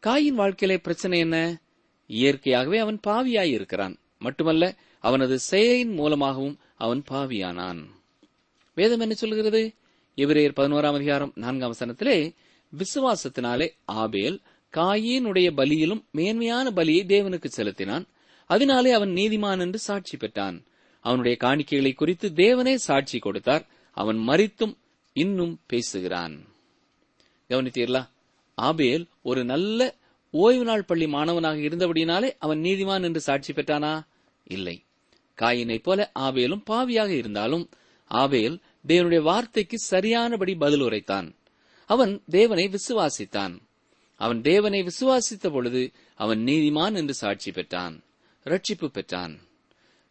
காயின் 0.08 0.36
வாழ்க்கையிலே 0.36 0.82
பிரச்சனை 0.82 1.20
என்ன? 1.20 1.62
இயற்கையாகவே 2.08 2.78
அவன் 2.78 3.00
பாவியாய் 3.08 3.52
இருக்கிறான் 3.52 3.98
மட்டுமல்ல 4.20 4.76
அவனது 5.00 5.40
செயலின் 5.52 5.94
மூலமாகவும் 5.94 6.60
அவன் 6.76 7.04
பாவியானான். 7.12 7.86
வேதம் 8.76 9.00
என்ன 9.00 9.14
சொல்கிறது? 9.14 9.74
எபிரேயர் 10.16 10.52
பதினோராம் 10.56 10.94
அதிகாரம் 10.94 11.32
நான்காம் 11.36 11.76
சனத்திலே 11.80 12.36
விசுவாசத்தினாலே 12.74 13.70
ஆபேல் 13.86 14.42
காயினுடைய 14.74 15.52
பலியிலும் 15.52 16.06
மேன்மையான 16.12 16.72
பலியை 16.72 17.06
தேவனுக்கு 17.06 17.46
செலுத்தினான். 17.46 18.06
அதனாலே 18.46 18.92
அவன் 18.92 19.10
நீதிமான் 19.10 19.60
என்று 19.60 19.80
சாட்சி 19.80 20.18
பெற்றான். 20.18 20.64
அவனுடைய 21.02 21.38
காணிக்கைகளை 21.40 21.94
குறித்து 21.94 22.30
தேவனே 22.30 22.76
சாட்சி 22.76 23.20
கொடுத்தார். 23.20 23.68
அவன் 23.92 24.18
மறித்தும் 24.28 24.78
இன்னும் 25.14 25.60
பேசுகிறான். 25.66 26.46
கவனித்தீர்களா? 27.50 28.08
ஆபேல் 28.56 29.08
ஒரு 29.22 29.46
நல்ல 29.46 29.96
ஓய்வு 30.32 30.64
நாள் 30.64 30.84
பள்ளி 30.84 31.08
மாணவனாக 31.08 31.58
இருந்தபடினாலே 31.58 32.36
அவன் 32.40 32.62
நீதிமான் 32.62 33.04
என்று 33.04 33.20
சாட்சி 33.20 33.54
பெற்றானா? 33.54 34.06
இல்லை. 34.44 34.84
காயினைப் 35.36 35.84
போல 35.84 36.12
ஆபேலும் 36.14 36.64
பாவியாக 36.70 37.08
இருந்தாலும் 37.08 37.70
ஆபேல் 38.06 38.60
தேவனுடைய 38.88 39.22
வார்த்தைக்கு 39.22 39.80
சரியானபடி 39.80 40.56
பதில் 40.56 40.82
உரைத்தான். 40.82 41.36
அவன் 41.86 42.22
தேவனை 42.30 42.70
விசுவாசித்தான். 42.70 43.58
அவன் 44.24 44.42
தேவனை 44.42 44.80
விசுவாசித்த 44.82 45.46
பொழுது 45.52 45.92
அவன் 46.16 46.42
நீதிமான் 46.44 46.96
என்று 46.96 47.14
சாட்சி 47.14 47.52
பெற்றான் 47.52 47.96
ரட்சிப்பு 48.46 48.88
பெற்றான். 48.88 49.34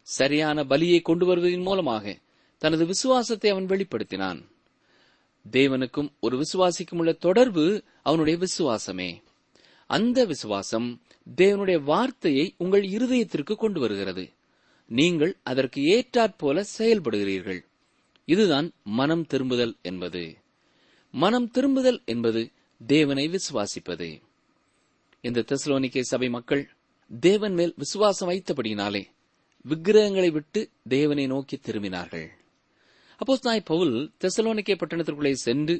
சரியான 0.01 0.63
பலியை 0.63 1.01
கொண்டு 1.01 1.25
வருவதன் 1.25 1.67
மூலமாக 1.67 2.05
தனது 2.57 2.85
விசுவாசத்தை 2.85 3.49
அவன் 3.51 3.65
வெளிப்படுத்தினான். 3.65 4.39
தேவனுக்கும் 5.51 6.09
ஒரு 6.19 6.35
விசுவாசிக்கும் 6.37 6.99
உள்ள 7.01 7.11
தொடர்பு 7.11 7.83
அவனுடைய 8.01 8.39
விசுவாசமே. 8.39 9.09
அந்த 9.89 10.25
விசுவாசம் 10.25 11.01
தேவனுடைய 11.35 11.83
வார்த்தையை 11.83 12.45
உங்கள் 12.57 12.85
இருதயத்திற்கு 12.97 13.55
கொண்டு 13.55 13.79
வருகிறது. 13.79 14.25
நீங்கள் 14.89 15.33
அதற்கு 15.43 15.81
ஏற்றாற்போல 15.95 16.63
செயல்படுகிறீர்கள். 16.77 17.61
இதுதான் 18.27 18.67
மனம் 18.83 19.25
திரும்புதல் 19.25 19.75
என்பது. 19.81 20.23
மனம் 21.13 21.49
திரும்புதல் 21.51 22.01
என்பது 22.05 22.41
தேவனை 22.87 23.25
விசுவாசிப்பது. 23.29 24.21
இந்த 25.21 25.43
தெசலோனிக்கே 25.51 26.01
சபை 26.01 26.29
மக்கள் 26.29 26.63
தேவன் 27.11 27.53
மேல் 27.53 27.73
விசுவாசம் 27.77 28.29
வைத்தபடியினாலே 28.29 29.03
விக்கிரகங்களை 29.61 30.29
விட்டு 30.31 30.61
தேவனை 30.87 31.27
நோக்கி 31.27 31.57
திரும்பினார்கள். 31.57 32.27
அப்போ 33.17 33.39
நாய் 33.43 33.61
பவுல் 33.61 34.11
தெசலோனிக்கே 34.19 34.75
பட்டணத்திற்குள்ளே 34.77 35.31
சென்று 35.31 35.75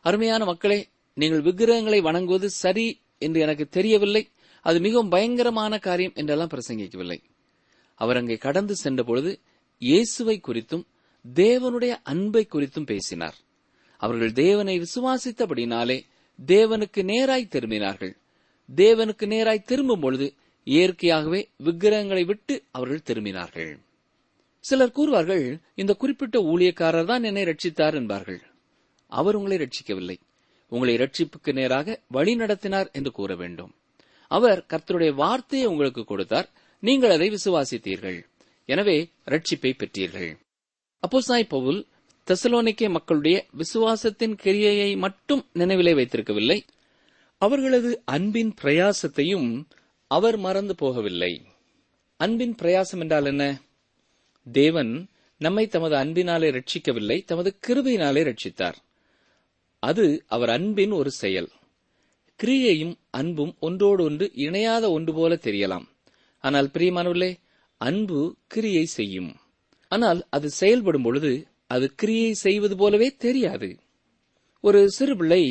அருமையான 0.00 0.44
மக்களே 0.44 0.80
நீங்கள் 1.14 1.40
விக்கிரகங்களை 1.40 2.00
வணங்குவது 2.00 2.50
சரி 2.50 3.00
என்று 3.18 3.40
எனக்கு 3.40 3.68
தெரியவில்லை. 3.68 4.28
அது 4.62 4.80
மிகவும் 4.80 5.08
பயங்கரமான 5.08 5.78
காரியம் 5.78 6.14
என்றெல்லாம் 6.14 6.52
பிரசங்கிக்கவில்லை. 6.54 7.18
அவர் 7.94 8.16
அங்கே 8.16 8.36
கடந்து 8.36 8.74
சென்ற 8.74 9.02
பொழுது 9.02 9.40
இயேசுவை 9.82 10.40
குறித்தும் 10.40 10.84
தேவனுடைய 11.24 11.92
அன்பை 12.02 12.48
குறித்தும் 12.54 12.90
பேசினார். 12.92 13.36
அவர்கள் 13.96 14.32
தேவனை 14.32 14.74
விசுவாசித்தபடினாலே 14.78 15.98
தேவனுக்கு 16.38 17.02
நேராய் 17.02 17.52
திரும்பினார்கள். 17.52 18.16
தேவனுக்கு 18.76 19.26
நேராய் 19.26 19.62
திரும்பும் 19.62 20.00
பொழுது 20.00 20.34
இயற்கையாகவே 20.64 21.48
விக்கிரகங்களை 21.56 22.24
விட்டு 22.24 22.62
அவர்கள் 22.70 23.06
திரும்பினார்கள். 23.06 23.78
சிலர் 24.58 24.94
கூறுவார்கள் 24.94 25.60
இந்த 25.74 25.94
குறிப்பிட்ட 25.94 26.38
ஊழியக்காரர் 26.42 27.04
தான் 27.04 27.22
என்னை 27.22 27.44
ரட்சித்தார் 27.44 27.94
என்பார்கள். 27.94 28.42
அவர் 29.08 29.34
உங்களை 29.34 29.56
ரட்சிக்கவில்லை. 29.58 30.18
உங்களை 30.68 30.94
ரட்சிப்புக்கு 30.96 31.52
நேராக 31.52 32.00
வழி 32.08 32.34
நடத்தினார் 32.34 32.90
என்று 32.92 33.10
கூற 33.10 33.34
வேண்டும். 33.34 33.74
அவர் 34.28 34.66
கர்த்தருடைய 34.68 35.14
வார்த்தையை 35.14 35.66
உங்களுக்கு 35.68 36.04
கொடுத்தார். 36.04 36.48
நீங்கள் 36.78 37.10
அதை 37.10 37.28
விசுவாசித்தீர்கள். 37.30 38.22
எனவே 38.66 39.10
ரட்சிப்பை 39.26 39.72
பெற்றீர்கள். 39.72 40.38
அப்போ 40.98 41.20
சாய் 41.20 41.44
பவுல் 41.44 41.86
தெசலோனிக்கே 42.30 42.90
மக்களுடைய 42.90 43.46
விசுவாசத்தின் 43.58 44.36
கிரியையை 44.42 44.96
மட்டும் 44.96 45.46
நினைவிலே 45.54 45.92
வைத்திருக்கவில்லை. 45.94 46.60
அவர்களது 47.38 48.02
அன்பின் 48.04 48.54
பிரயாசத்தையும் 48.62 49.64
அவர் 50.06 50.36
மறந்து 50.36 50.74
போகவில்லை. 50.80 51.40
அன்பின் 52.16 52.54
பிரயாசம் 52.62 52.98
என்றால் 52.98 53.24
என்ன? 53.24 53.60
தேவன் 54.52 55.08
நம்மை 55.38 55.66
தமது 55.66 55.96
அன்பினாலே 55.96 56.50
ரட்சிக்கவில்லை 56.50 57.24
தமது 57.24 57.58
கிருபையினாலே 57.66 58.22
ரட்சித்தார். 58.24 58.74
அது 59.78 60.24
அவர் 60.26 60.50
அன்பின் 60.50 60.90
ஒரு 60.90 61.10
செயல். 61.10 61.50
கிரியையும் 62.42 62.94
அன்பும் 63.10 63.54
ஒன்றோடு 63.60 64.04
ஒன்று 64.04 64.32
இணையாத 64.34 64.90
ஒன்று 64.90 65.14
போல 65.14 65.34
தெரியலாம். 65.34 65.84
ஆனால் 66.40 66.70
பிரியமானவர்களே 66.72 67.34
அன்பு 67.76 68.36
கிரியை 68.46 68.84
செய்யும். 68.84 69.36
ஆனால் 69.88 70.26
அது 70.30 70.50
செயல்படும் 70.50 71.02
பொழுது 71.02 71.46
அது 71.74 71.86
கிரியை 71.94 72.32
செய்வது 72.32 72.74
போலவே 72.76 73.08
தெரியாது. 73.24 73.68
ஒரு 74.60 74.80
சிறு 74.90 75.16
பிள்ளை 75.16 75.42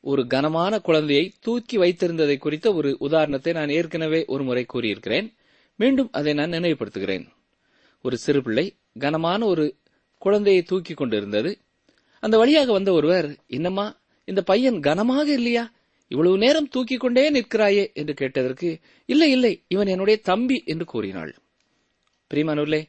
ஒரு 0.00 0.22
கனமான 0.26 0.72
குழந்தையை 0.78 1.24
தூக்கி 1.40 1.76
வைத்திருந்ததை 1.78 2.36
குறித்த 2.38 2.74
ஒரு 2.74 2.90
உதாரணத்தை 2.98 3.52
நான் 3.52 3.68
ஏற்கனவே 3.68 4.20
ஒரு 4.24 4.42
முறை 4.44 4.64
கூறியிருக்கிறேன். 4.64 5.28
மீண்டும் 5.76 6.08
அதை 6.12 6.32
நான் 6.32 6.50
நினைவுபடுத்துகிறேன். 6.50 7.26
ஒரு 8.02 8.16
சிறு 8.16 8.42
பிள்ளை 8.42 8.66
கனமான 8.98 9.40
ஒரு 9.46 9.66
குழந்தையை 10.18 10.62
தூக்கி 10.62 10.94
கொண்டிருந்தது. 10.94 11.50
அந்த 12.22 12.36
வழியாக 12.38 12.72
வந்த 12.72 12.92
ஒருவர் 12.92 13.28
என்னம்மா 13.46 13.86
இந்த 14.24 14.42
பையன் 14.42 14.78
கனமாக 14.80 15.26
இல்லையா? 15.32 15.64
இவ்வளவு 16.10 16.38
நேரம் 16.38 16.68
தூக்கி 16.68 16.96
கொண்டே 16.96 17.24
நிற்கிறாயே? 17.32 17.84
என்று 17.92 18.14
கேட்டதற்கு 18.14 18.70
இல்லை 19.06 19.30
இல்லை 19.30 19.52
இவன் 19.68 19.86
என்னுடைய 19.86 20.16
தம்பி 20.22 20.62
என்று 20.66 20.84
கூறினாள். 20.84 21.32
பிரிமானூர்லே 22.30 22.80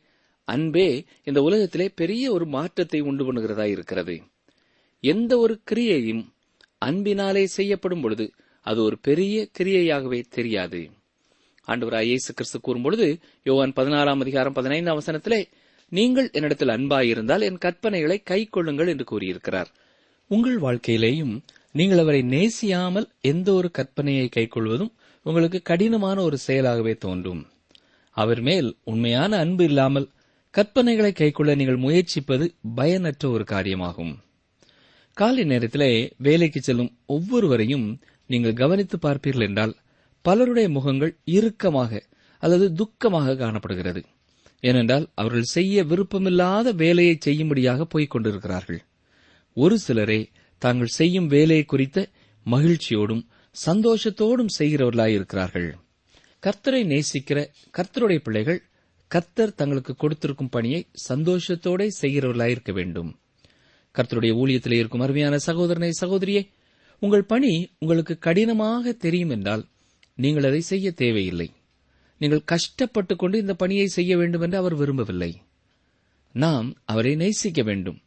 அன்பே 0.54 0.90
இந்த 1.30 1.40
உலகத்திலே 1.48 1.88
பெரிய 2.02 2.26
ஒரு 2.36 2.46
மாற்றத்தை 2.56 3.00
உண்டு 3.10 3.24
பண்ணுகிறதா 3.28 3.66
இருக்கிறது. 3.76 4.16
எந்த 5.04 5.32
ஒரு 5.44 5.56
கிரியையும் 5.72 6.24
அன்பினாலே 6.88 7.44
செய்யப்படும் 7.58 8.04
பொழுது 8.04 8.26
அது 8.66 8.80
ஒரு 8.88 8.98
பெரிய 9.08 9.36
கிரியையாகவே 9.58 10.20
தெரியாது. 10.38 10.82
ஆண்டவராய் 11.68 12.10
இயேசு 12.10 12.32
கிறிஸ்து 12.34 12.60
கூறும்பொழுது 12.60 13.08
யோவான் 13.48 13.76
பதினாறாம் 13.80 14.22
அதிகாரம் 14.26 14.56
பதினைந்தாம் 14.58 14.96
அவசனத்திலே 14.96 15.42
நீங்கள் 15.92 16.28
என்னிடத்தில் 16.38 16.74
அன்பாயிருந்தால் 16.76 17.46
என் 17.48 17.62
கற்பனைகளை 17.66 18.18
கை 18.32 18.42
கொள்ளுங்கள் 18.46 18.92
என்று 18.94 19.06
கூறியிருக்கிறார். 19.12 19.70
உங்கள் 20.32 20.58
வாழ்க்கையிலேயும் 20.66 21.34
நீங்கள் 21.78 22.02
அவரை 22.04 22.22
நேசியாமல் 22.36 23.08
எந்த 23.32 23.50
ஒரு 23.54 23.70
கற்பனையை 23.78 24.28
கைக்கொள்வதும் 24.36 24.92
உங்களுக்கு 25.26 25.60
கடினமான 25.70 26.18
ஒரு 26.28 26.38
செயலாகவே 26.48 26.94
தோன்றும். 27.06 27.42
அவர் 28.16 28.42
மேல் 28.42 28.70
உண்மையான 28.92 29.32
அன்பு 29.44 29.64
இல்லாமல் 29.70 30.08
கற்பனைகளை 30.54 31.12
கைக்கொள்ள 31.14 31.56
நீங்கள் 31.56 31.78
முயற்சிப்பது 31.78 32.46
பயனற்ற 32.76 33.30
ஒரு 33.30 33.44
காரியமாகும். 33.44 34.14
காலை 35.14 35.44
நேரத்திலே 35.44 36.14
வேலைக்கு 36.18 36.62
செல்லும் 36.62 36.98
ஒவ்வொருவரையும் 37.06 38.02
நீங்கள் 38.26 38.54
கவனித்து 38.54 38.98
பார்ப்பீர்கள் 38.98 39.48
என்றால் 39.48 39.78
பலருடைய 40.22 40.70
முகங்கள் 40.70 41.18
இறுக்கமாக 41.26 42.02
அல்லது 42.40 42.74
துக்கமாக 42.74 43.36
காணப்படுகிறது. 43.38 44.06
ஏனென்றால் 44.60 45.10
அவர்கள் 45.16 45.52
செய்ய 45.56 45.84
விருப்பமில்லாத 45.84 46.74
வேலையை 46.74 47.18
செய்யும்படியாக 47.20 47.86
போய்க் 47.86 48.10
கொண்டிருக்கிறார்கள். 48.10 48.82
ஒரு 49.54 49.78
சிலரே 49.78 50.30
தாங்கள் 50.58 50.88
செய்யும் 50.88 51.28
வேலையை 51.28 51.66
குறித்த 51.66 52.08
மகிழ்ச்சியோடும் 52.46 53.24
சந்தோஷத்தோடும் 53.66 54.54
செய்கிறவர்களாயிருக்கிறார்கள். 54.60 55.70
கர்த்தரை 56.44 56.82
நேசிக்கிற 56.94 57.40
கர்த்தருடைய 57.78 58.18
பிள்ளைகள் 58.18 58.68
கர்த்தர் 59.10 59.56
தங்களுக்கு 59.56 59.95
கொடுத்திருக்கும் 59.95 60.50
பணியை 60.50 60.88
சந்தோஷத்தோட 61.10 61.88
செய்கிறவர்களாயிருக்க 62.02 62.72
வேண்டும். 62.74 63.19
கர்த்தருடைய 63.95 64.34
ஊழியத்தில் 64.34 64.74
இருக்கும் 64.74 65.00
அருமையான 65.00 65.38
சகோதரனை 65.38 65.91
சகோதரியே 66.02 66.48
உங்கள் 67.00 67.24
பணி 67.24 67.69
உங்களுக்கு 67.80 68.17
கடினமாக 68.17 68.91
தெரியும் 68.91 69.30
என்றால் 69.30 69.65
நீங்கள் 70.15 70.43
அதை 70.43 70.62
செய்ய 70.62 70.91
தேவையில்லை. 70.91 71.52
நீங்கள் 72.17 72.43
கஷ்டப்பட்டுக் 72.43 73.19
கொண்டு 73.19 73.39
இந்த 73.39 73.54
பணியை 73.54 73.88
செய்ய 73.88 74.17
வேண்டும் 74.17 74.41
என்று 74.41 74.58
அவர் 74.58 74.76
விரும்பவில்லை. 74.76 75.41
நாம் 76.32 76.74
அவரை 76.86 77.15
நேசிக்க 77.15 77.63
வேண்டும். 77.63 78.00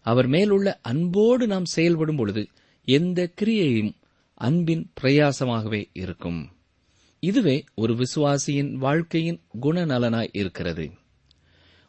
அவர் 0.00 0.26
மேலுள்ள 0.26 0.78
அன்போடு 0.82 1.46
நாம் 1.46 1.64
செயல்படும் 1.64 2.16
பொழுது 2.16 2.48
எந்த 2.84 3.30
கிரியையும் 3.40 3.92
அன்பின் 4.34 4.90
பிரயாசமாகவே 5.00 5.88
இருக்கும். 5.92 6.48
இதுவே 7.20 7.64
ஒரு 7.74 7.92
விசுவாசியின் 7.94 8.72
வாழ்க்கையின் 8.72 9.40
குணநலனாய் 9.62 10.28
இருக்கிறது. 10.32 10.90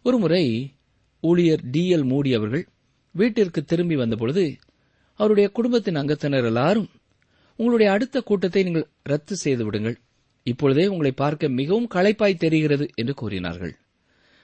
ஒருமுறை 0.04 0.74
ஊழியர் 1.22 1.64
டி 1.72 1.94
எல் 1.94 2.04
மூடி 2.04 2.34
அவர்கள் 2.34 2.68
வீட்டிற்கு 3.12 3.64
திரும்பி 3.64 3.96
வந்தபொழுது 3.96 4.56
அவருடைய 5.14 5.50
குடும்பத்தின் 5.50 5.96
அங்கத்தினர் 5.96 6.46
எல்லாரும் 6.46 6.90
உங்களுடைய 7.56 7.92
அடுத்த 7.92 8.22
கூட்டத்தை 8.22 8.64
நீங்கள் 8.64 8.90
ரத்து 9.04 9.36
செய்து 9.36 9.64
விடுங்கள். 9.64 9.98
இப்பொழுதே 10.44 10.86
உங்களை 10.88 11.12
பார்க்க 11.12 11.48
மிகவும் 11.50 11.90
களைப்பாய் 11.94 12.38
தெரிகிறது 12.38 12.90
என்று 12.96 13.14
கூறினார்கள். 13.14 13.78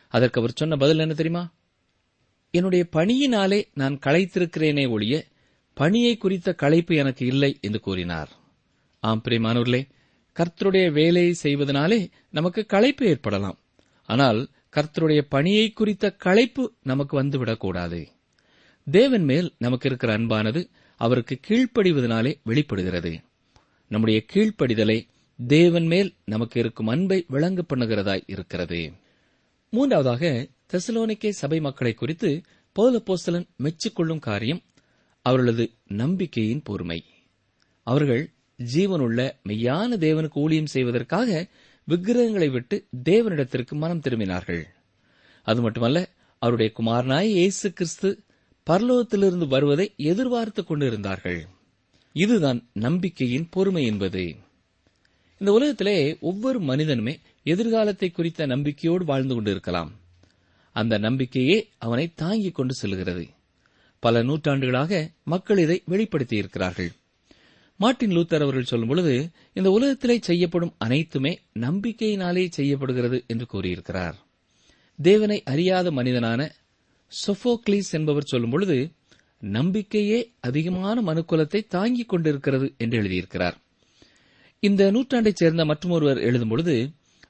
அதற்கு 0.07 0.39
அவர் 0.39 0.53
சொன்ன 0.55 0.77
பதில் 0.77 0.99
என்ன 0.99 1.13
தெரியுமா? 1.13 1.53
என்னுடைய 2.51 2.87
பணியினாலே 2.91 3.69
நான் 3.73 3.99
களைத்திருக்கிறேனே 4.05 4.89
ஒழிய 4.89 5.25
பணியை 5.73 6.17
குறித்த 6.17 6.53
களைப்பு 6.53 6.95
எனக்கு 6.95 7.25
இல்லை 7.25 7.57
என்று 7.61 7.79
கூறினார். 7.79 8.29
ஆம் 8.99 9.21
பிரியமானூர்லே 9.23 9.87
கர்த்தருடைய 10.39 10.91
வேலையை 10.91 11.35
செய்வதனாலே 11.43 12.09
நமக்கு 12.31 12.65
களைப்பு 12.65 13.05
ஏற்படலாம். 13.05 13.59
ஆனால் 14.05 14.49
கர்த்தருடைய 14.75 15.21
பணியை 15.29 15.71
குறித்த 15.71 16.11
களைப்பு 16.11 16.73
நமக்கு 16.83 17.23
வந்துவிடக்கூடாது. 17.23 18.07
தேவன் 18.91 19.23
மேல் 19.23 19.53
நமக்கு 19.57 19.87
இருக்கிற 19.87 20.17
அன்பானது 20.17 20.69
அவருக்கு 20.95 21.39
கீழ்ப்படிவதனாலே 21.47 22.35
வெளிப்படுகிறது. 22.43 23.19
நம்முடைய 23.87 24.25
கீழ்ப்படிதலை 24.33 25.07
தேவன் 25.47 25.85
மேல் 25.85 26.15
நமக்கு 26.25 26.59
இருக்கும் 26.59 26.87
அன்பை 26.87 27.25
விளங்க 27.27 27.63
பண்ணுகிறதாய் 27.75 28.23
இருக்கிறது. 28.25 28.91
மூன்றாவதாக 29.69 30.47
தெசலோனிக்கே 30.73 31.29
சபை 31.29 31.59
மக்களை 31.59 31.93
குறித்து 31.93 32.41
பௌலப்போஸ்தலன் 32.79 33.47
மெச்சிக்கொள்ளும் 33.63 34.19
காரியம் 34.19 34.61
அவர்களது 35.21 35.71
நம்பிக்கையின் 35.87 36.61
பொறுமை. 36.63 37.05
அவர்கள் 37.83 38.34
ஜீவனுள்ள 38.57 39.31
மெய்யான 39.47 39.97
தேவனுக்கு 39.97 40.33
ஊழியம் 40.33 40.65
செய்வதற்காக 40.65 41.47
விக்கிரகங்களை 41.83 42.49
விட்டு 42.49 42.87
தேவனிடத்திற்கு 43.03 43.71
மனம் 43.71 43.99
திரும்பினார்கள். 43.99 44.63
அது 45.43 45.61
மட்டுமல்ல 45.61 46.09
அவருடைய 46.39 46.71
குமாரனாய் 46.77 47.21
இயேசு 47.21 47.73
கிறிஸ்து 47.73 48.23
பரலோகத்திலிருந்து 48.69 49.47
வருவதை 49.47 49.93
எதிர்பார்த்துக் 49.97 50.67
கொண்டிருந்தார்கள். 50.67 51.47
இதுதான் 52.13 52.67
நம்பிக்கையின் 52.73 53.47
பொறுமை 53.49 53.85
என்பது. 53.85 54.35
இந்த 55.37 55.51
உலகத்திலே 55.51 56.17
ஒவ்வொரு 56.19 56.59
மனிதனுமே 56.59 57.19
எதிர்காலத்தை 57.43 58.11
குறித்த 58.11 58.45
நம்பிக்கையோடு 58.45 59.05
வாழ்ந்து 59.05 59.33
கொண்டிருக்கலாம். 59.33 59.91
அந்த 60.71 60.97
நம்பிக்கையே 60.97 61.69
அவனை 61.77 62.11
தாங்கிக் 62.15 62.55
கொண்டு 62.55 62.73
செல்கிறது. 62.73 63.27
பல 63.99 64.23
நூற்றாண்டுகளாக 64.23 65.09
மக்கள் 65.23 65.57
இதை 65.57 65.83
வெளிப்படுத்தியிருக்கிறார்கள். 65.89 66.89
மார்ட்டின் 67.79 68.11
லூத்தர் 68.11 68.41
அவர்கள் 68.41 68.63
சொல்லும் 68.63 68.87
பொழுது 68.87 69.29
இந்த 69.53 69.71
உலகத்திலே 69.71 70.19
செய்யப்படும் 70.21 70.75
அனைத்துமே 70.77 71.39
நம்பிக்கையினாலே 71.59 72.49
செய்யப்படுகிறது 72.49 73.23
என்று 73.27 73.45
கூறியிருக்கிறார். 73.45 74.15
தேவனை 74.99 75.43
அறியாத 75.43 75.91
மனிதனான 75.91 76.51
சொஃபோக்லீஸ் 77.27 77.91
என்பவர் 77.91 78.23
சொல்லும் 78.23 78.49
பொழுது 78.49 78.77
நம்பிக்கையே 79.39 80.33
அதிகமான 80.39 81.01
மனுக்குலத்தை 81.01 81.67
தாங்கிக் 81.67 82.09
கொண்டிருக்கிறது 82.09 82.73
என்று 82.77 83.01
எழுதியிருக்கிறார். 83.01 83.53
இந்த 84.59 84.91
நூற்றாண்டைச் 84.91 85.35
சேர்ந்த 85.35 85.65
மற்றொருவர் 85.65 86.17
எழுதும் 86.17 86.47
பொழுது 86.47 86.89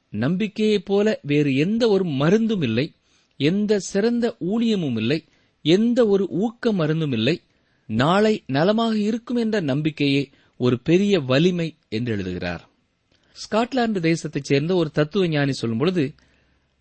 நம்பிக்கையைப் 0.09 0.85
போல 0.85 1.19
வேறு 1.21 1.55
எந்த 1.55 1.87
ஒரு 1.87 2.05
மருந்தும் 2.05 2.61
இல்லை 2.61 2.93
எந்த 3.37 3.79
சிறந்த 3.79 4.35
ஊழியமும் 4.39 4.97
இல்லை 4.97 5.25
எந்த 5.61 6.07
ஒரு 6.07 6.27
ஊக்க 6.29 6.71
மருந்தும் 6.71 7.11
இல்லை 7.11 7.41
நாளை 7.85 8.43
நலமாக 8.47 8.97
இருக்கும் 8.97 9.37
என்ற 9.37 9.59
நம்பிக்கையே 9.59 10.29
ஒரு 10.57 10.81
பெரிய 10.81 11.19
வலிமை 11.19 11.77
என்று 11.89 12.11
எழுதுகிறார். 12.11 12.69
ஸ்காட்லாந்து 13.33 13.99
தேசத்தைச் 13.99 14.43
சேர்ந்த 14.43 14.75
ஒரு 14.75 14.91
தத்துவ 14.91 15.27
ஞானி 15.27 15.51
சொல்லும்பொழுது 15.61 16.13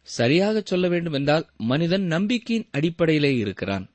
சரியாக 0.03 0.63
சொல்ல 0.65 0.89
வேண்டும் 0.89 1.13
என்றால் 1.13 1.47
மனிதன் 1.57 2.03
நம்பிக்கையின் 2.03 2.69
அடிப்படையிலே 2.71 3.37
இருக்கிறான். 3.37 3.91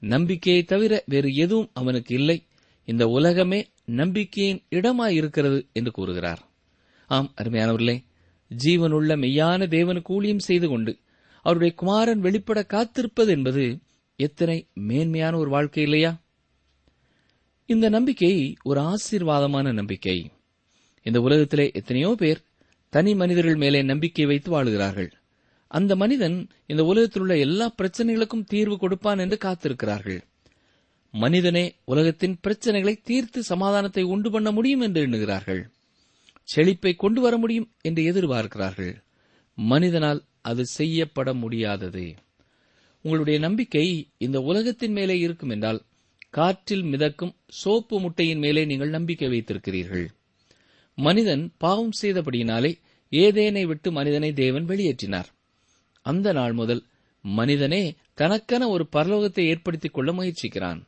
நம்பிக்கையை 0.00 0.62
தவிர 0.62 1.02
வேறு 1.06 1.34
எதுவும் 1.34 1.70
அவனுக்கு 1.72 2.14
இல்லை. 2.14 2.46
இந்த 2.84 3.06
உலகமே 3.06 3.66
நம்பிக்கையின் 3.84 4.62
இடமாயிருக்கிறது 4.70 5.72
என்று 5.72 5.90
கூறுகிறார். 5.90 6.48
ஆம் 7.06 7.32
அருமையானவர்களே 7.42 8.04
ஜீவனுள்ள 8.64 9.16
மெய்யான 9.16 9.66
தேவனுக்கு 9.66 10.12
ஊழியம் 10.12 10.38
செய்து 10.38 10.68
கொண்டு 10.68 10.98
அவருடைய 11.42 11.74
குமாரன் 11.74 12.20
வெளிப்பட 12.20 12.62
காத்திருப்பது 12.62 13.28
என்பது 13.28 13.78
எத்தனை 14.16 14.68
மேன்மையான 14.74 15.38
ஒரு 15.38 15.50
வாழ்க்கை 15.50 15.82
இல்லையா? 15.82 16.23
இந்த 17.68 17.88
நம்பிக்கை 17.88 18.56
ஒரு 18.62 18.80
ஆசீர்வாதமான 18.80 19.72
நம்பிக்கை. 19.72 20.30
இந்த 21.02 21.20
உலகத்திலே 21.20 21.70
எத்தனையோ 21.74 22.14
பேர் 22.18 22.40
தனி 22.88 23.14
மனிதர்கள் 23.14 23.54
மேலே 23.54 23.82
நம்பிக்கை 23.82 24.26
வைத்து 24.26 24.50
வாழுகிறார்கள். 24.50 25.08
அந்த 25.66 25.96
மனிதன் 25.96 26.48
இந்த 26.66 26.84
உலகத்தில் 26.84 27.22
உள்ள 27.22 27.36
எல்லா 27.36 27.74
பிரச்சனைகளுக்கும் 27.82 28.44
தீர்வு 28.44 28.76
கொடுப்பான் 28.78 29.18
என்று 29.18 29.38
காத்திருக்கிறார்கள். 29.44 30.20
மனிதனே 31.14 31.74
உலகத்தின் 31.84 32.36
பிரச்சனைகளை 32.42 32.94
தீர்த்து 33.02 33.42
சமாதானத்தை 33.42 34.02
உண்டு 34.02 34.30
பண்ண 34.30 34.52
முடியும் 34.52 34.80
என்று 34.80 35.00
எண்ணுகிறார்கள். 35.00 35.62
செழிப்பை 36.48 36.94
கொண்டு 36.94 37.20
வர 37.20 37.36
முடியும் 37.36 37.68
என்று 37.80 38.02
எதிர்பார்க்கிறார்கள். 38.12 38.94
மனிதனால் 39.54 40.24
அது 40.42 40.66
செய்யப்பட 40.66 41.34
முடியாதது. 41.34 42.14
உங்களுடைய 43.00 43.38
நம்பிக்கை 43.38 44.12
இந்த 44.18 44.40
உலகத்தின் 44.40 44.92
மேலே 44.92 45.18
இருக்கும் 45.18 45.50
என்றால் 45.50 45.80
காற்றில் 46.34 46.82
மிதக்கும் 46.82 47.34
சோப்பு 47.48 48.00
முட்டையின் 48.00 48.38
மேலே 48.38 48.64
நீங்கள் 48.64 48.88
நம்பிக்கை 48.88 49.28
வைத்திருக்கிறீர்கள். 49.28 50.06
மனிதன் 50.98 51.52
பாவம் 51.58 51.92
செய்தபடியினாலே 52.02 52.70
ஏதேனை 53.12 53.62
விட்டு 53.66 53.92
மனிதனை 53.92 54.32
தேவன் 54.32 54.66
வெளியேற்றினார். 54.66 55.28
அந்த 56.00 56.32
நாள் 56.32 56.52
முதல் 56.52 56.82
மனிதனே 57.22 57.94
தனக்கென 58.14 58.68
ஒரு 58.68 58.86
பரலோகத்தை 58.92 59.40
ஏற்படுத்திக் 59.40 59.94
கொள்ள 59.94 60.12
முயற்சிக்கிறான். 60.12 60.80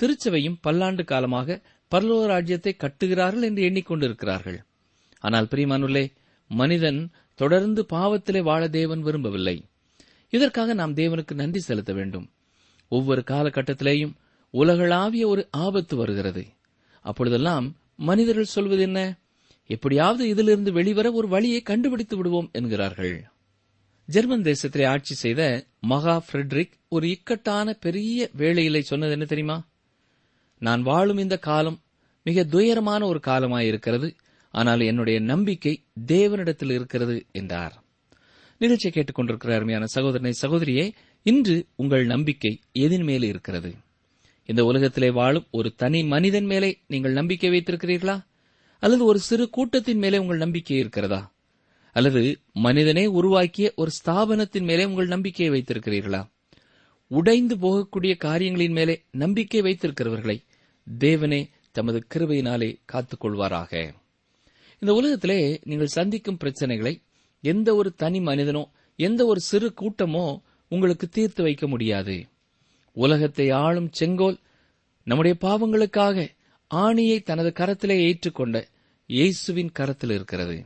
திருச்சபையும் 0.00 0.58
பல்லாண்டு 0.60 1.04
காலமாக 1.04 1.60
பரலோக 1.90 2.24
ராஜ்யத்தை 2.26 2.74
கட்டுகிறார்கள் 2.78 3.42
என்று 3.42 3.62
எண்ணிக்கொண்டிருக்கிறார்கள். 3.70 4.58
ஆனால் 5.18 5.48
பிரியமானுள்ளே 5.50 6.04
மனிதன் 6.50 7.00
தொடர்ந்து 7.34 7.82
பாவத்திலே 7.92 8.42
வாழ 8.42 8.68
தேவன் 8.68 9.02
விரும்பவில்லை. 9.02 9.56
இதற்காக 10.30 10.74
நாம் 10.74 10.94
தேவனுக்கு 10.94 11.34
நன்றி 11.34 11.60
செலுத்த 11.60 11.92
வேண்டும். 11.92 12.26
ஒவ்வொரு 12.88 13.22
காலகட்டத்திலேயும் 13.26 14.14
உலகளாவிய 14.54 15.26
ஒரு 15.26 15.48
ஆபத்து 15.50 15.96
வருகிறது. 15.96 16.46
அப்பொழுதெல்லாம் 17.02 17.76
மனிதர்கள் 17.96 18.44
சொல்வது 18.44 18.82
என்ன? 18.82 19.18
எப்படியாவது 19.66 20.28
இதிலிருந்து 20.28 20.72
வெளிவர 20.72 21.12
ஒரு 21.12 21.28
வழியை 21.28 21.60
கண்டுபிடித்து 21.60 22.16
விடுவோம் 22.16 22.48
என்கிறார்கள். 22.52 23.24
ஜெர்மன் 24.06 24.42
தேசத்திலே 24.42 24.86
ஆட்சி 24.86 25.14
செய்த 25.14 25.66
மகா 25.80 26.24
ஃபிரெட்ரிக் 26.26 26.72
ஒரு 26.88 27.10
இக்கட்டான 27.10 27.72
பெரிய 27.72 28.30
வேளையிலே 28.32 28.80
சொன்னது 28.80 29.12
என்ன 29.12 29.24
தெரியுமா? 29.24 29.66
நான் 30.58 30.82
வாழும் 30.82 31.18
இந்த 31.18 31.38
காலம் 31.38 31.80
மிக 32.22 32.44
துயரமான 32.44 33.06
ஒரு 33.06 33.20
காலமாயிருக்கிறது 33.26 34.14
ஆனால் 34.50 34.80
என்னுடைய 34.80 35.20
நம்பிக்கை 35.20 35.84
தேவனிடத்தில் 36.06 36.72
இருக்கிறது 36.72 37.26
என்றார். 37.32 37.82
நிகழ்ச்சியை 38.58 38.92
கேட்டுக்கொண்டிருக்கிற 38.94 39.54
அருமையான 39.54 39.86
சகோதரனை 39.86 40.32
சகோதரியே 40.42 40.92
இன்று 41.22 41.66
உங்கள் 41.76 42.06
நம்பிக்கை 42.06 42.60
எதின் 42.72 43.04
மேலே 43.04 43.28
இருக்கிறது? 43.28 43.74
இந்த 44.46 44.64
உலகத்திலே 44.64 45.10
வாழும் 45.10 45.46
ஒரு 45.50 45.74
தனி 45.74 46.04
மனிதன் 46.04 46.44
மேலே 46.44 46.80
நீங்கள் 46.86 47.12
நம்பிக்கை 47.12 47.50
வைத்திருக்கிறீர்களா? 47.50 48.24
அல்லது 48.78 49.04
ஒரு 49.04 49.18
சிறு 49.18 49.50
கூட்டத்தின் 49.50 49.98
மேலே 49.98 50.18
உங்கள் 50.18 50.36
நம்பிக்கை 50.36 50.76
இருக்கிறதா? 50.76 51.32
அல்லது 51.92 52.40
மனிதனே 52.52 53.06
உருவாக்கிய 53.06 53.72
ஒரு 53.76 53.90
ஸ்தாபனத்தின் 53.90 54.62
மேலே 54.62 54.84
உங்கள் 54.84 55.06
நம்பிக்கையை 55.06 55.54
வைத்திருக்கிறீர்களா? 55.54 56.30
உடைந்து 57.06 57.56
போகக்கூடிய 57.56 58.16
காரியங்களின் 58.16 58.72
மேலே 58.72 59.02
நம்பிக்கை 59.10 59.60
வைத்திருக்கிறவர்களை 59.62 60.44
தேவனே 60.98 61.48
தமது 61.72 62.06
கிருபையினாலே 62.14 62.78
காத்துக் 62.84 63.24
கொள்வாராக 63.24 63.94
இந்த 64.80 64.94
உலகத்திலே 64.94 65.60
நீங்கள் 65.64 65.86
சந்திக்கும் 65.86 66.38
பிரச்சனைகளை 66.44 67.02
எந்த 67.40 67.74
ஒரு 67.74 67.94
தனி 67.94 68.20
மனிதனோ 68.20 68.70
எந்த 68.96 69.26
ஒரு 69.26 69.40
சிறு 69.40 69.72
கூட்டமோ 69.80 70.40
உங்களுக்கு 70.68 71.08
தீர்த்து 71.08 71.42
வைக்க 71.42 71.68
முடியாது. 71.68 72.26
உலகத்தை 72.94 73.50
ஆளும் 73.50 73.92
செங்கோல் 73.92 74.38
நம்முடைய 75.04 75.36
பாவங்களுக்காக 75.40 76.28
ஆணியை 76.74 77.22
தனது 77.22 77.52
கரத்திலே 77.56 77.96
ஏற்றுக்கொண்ட 78.00 78.64
இயேசுவின் 79.06 79.72
கரத்தில் 79.72 80.10
இருக்கிறது. 80.10 80.64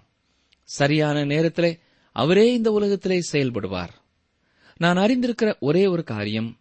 சரியான 0.63 1.25
நேரத்திலே 1.25 1.79
அவரே 2.13 2.53
இந்த 2.53 2.71
உலகத்திலே 2.71 3.21
செயல்படுவார். 3.33 3.89
நான் 4.77 4.97
அறிந்திருக்கிற 4.97 5.59
ஒரே 5.59 5.87
ஒரு 5.87 6.05
காரியம் 6.05 6.59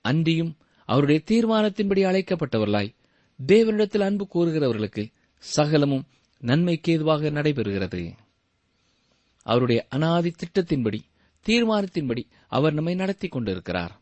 அன்றியும் 0.00 0.56
அவருடைய 0.86 1.20
தீர்மானத்தின்படி 1.30 2.02
அழைக்கப்பட்டவர்களாய் 2.10 2.94
தேவனிடத்தில் 3.46 4.00
அன்பு 4.00 4.28
கூறுகிறவர்களுக்கு 4.34 5.12
சகலமும் 5.38 6.06
நன்மைக்கு 6.38 6.92
ஏதுவாக 6.92 7.30
நடைபெறுகிறது. 7.30 8.12
அவருடைய 9.42 9.86
அனாதி 9.88 10.32
திட்டத்தின்படி 10.36 11.00
தீர்மானத்தின்படி 11.46 12.24
அவர் 12.48 12.72
நம்மை 12.72 12.94
நடத்தி 12.94 13.28
கொண்டிருக்கிறார். 13.28 14.01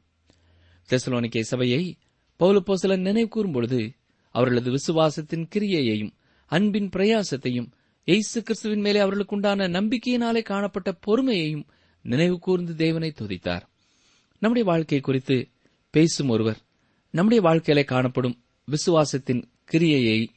தெசலோனிக்கே 0.91 1.41
சபையை 1.41 1.97
பௌலப்போசலன் 2.41 3.01
நினைவு 3.01 3.29
கூறும்பொழுது 3.35 3.91
அவர்களது 4.35 4.71
விசுவாசத்தின் 4.71 5.47
கிரியையையும் 5.55 6.13
அன்பின் 6.47 6.89
பிரயாசத்தையும் 6.89 7.69
இயேசு 8.05 8.43
கிறிஸ்துவின் 8.43 8.81
மேலே 8.81 8.99
அவர்களுக்கு 8.99 9.35
உண்டான 9.35 9.69
நம்பிக்கையினாலே 9.69 10.43
காணப்பட்ட 10.43 10.99
பொறுமையையும் 11.07 11.67
நினைவு 12.03 12.39
கூர்ந்து 12.39 12.75
தேவனை 12.75 13.13
துதித்தார். 13.21 13.65
நம்முடைய 14.39 14.69
வாழ்க்கை 14.71 15.01
குறித்து 15.01 15.49
பேசும் 15.91 16.29
ஒருவர் 16.29 16.61
நம்முடைய 17.11 17.43
வாழ்க்கையிலே 17.43 17.87
காணப்படும் 17.87 18.43
விசுவாசத்தின் 18.69 19.43
கிரியையை 19.73 20.29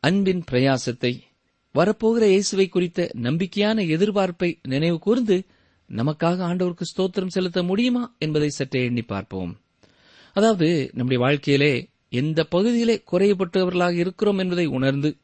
அன்பின் 0.00 0.42
பிரயாசத்தை 0.50 1.12
வரப்போகிற 1.74 2.24
இயேசுவை 2.28 2.68
குறித்த 2.68 3.10
நம்பிக்கையான 3.22 3.84
எதிர்பார்ப்பை 3.96 4.54
நினைவு 4.62 4.98
கூர்ந்து 4.98 5.44
நமக்காக 5.90 6.38
ஆண்டவருக்கு 6.50 6.84
ஸ்தோத்திரம் 6.96 7.26
செலுத்த 7.26 7.62
முடியுமா 7.62 8.16
என்பதை 8.18 8.48
சற்றே 8.48 8.84
எண்ணி 8.84 9.02
பார்ப்போம். 9.02 9.60
அதாவது 10.32 10.90
நம்முடைய 10.92 11.24
வாழ்க்கையிலே 11.24 11.88
எந்த 12.08 12.44
பகுதியிலே 12.44 13.02
குறையப்பட்டவர்களாக 13.12 13.92
இருக்கிறோம் 13.92 14.38
என்பதை 14.38 14.66
உணர்ந்து 14.66 15.16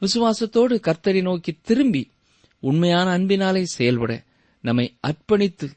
விசுவாசத்தோடு 0.00 0.80
கர்த்தரை 0.80 1.22
நோக்கி 1.22 1.58
திரும்பி 1.62 2.12
உண்மையான 2.60 3.10
அன்பினாலே 3.10 3.64
செயல்பட 3.64 4.24
நம்மை 4.60 4.98
அர்ப்பணித்து 5.06 5.70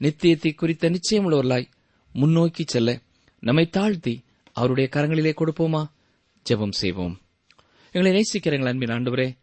நித்தியத்தை 0.00 0.54
குறித்த 0.54 0.90
நிச்சயமுள்ளவர்களாய் 0.90 1.66
முன்னோக்கி 2.12 2.64
செல்ல 2.66 3.00
நம்மை 3.40 3.68
தாழ்த்தி 3.68 4.24
அவருடைய 4.52 4.88
கரங்களிலே 4.92 5.34
கொடுப்போமா? 5.36 5.84
ஜெபம் 6.50 6.72
செய்வோம். 6.72 7.20
எங்களை 7.92 8.20
நேசிக்கிறீங்கள் 8.20 8.66
அன்பின் 8.66 8.88
ஆண்டவரே 8.88 9.36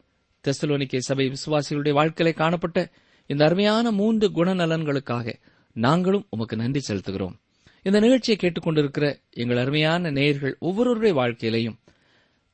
தெசலோனிக்கே 0.44 0.98
சபை 0.98 1.32
விசுவாசிகளுடைய 1.32 1.92
வாழ்க்கையிலே 1.92 2.38
காணப்பட்ட 2.38 2.92
இந்த 3.26 3.46
அருமையான 3.46 3.92
மூன்று 3.92 4.30
குணநலன்களுக்காக 4.30 5.34
நாங்களும் 5.74 6.28
உமக்கு 6.30 6.56
நன்றி 6.56 6.94
செலுத்துகிறோம். 6.94 7.41
இந்த 7.84 8.00
நிகழ்ச்சியை 8.00 8.38
கேட்டுக்கொண்டிருக்கிற 8.40 9.22
எங்கள் 9.32 9.58
அருமையான 9.58 10.12
நேயர்கள் 10.12 10.56
ஒவ்வொருவருடைய 10.60 11.14
வாழ்க்கையிலையும் 11.22 11.78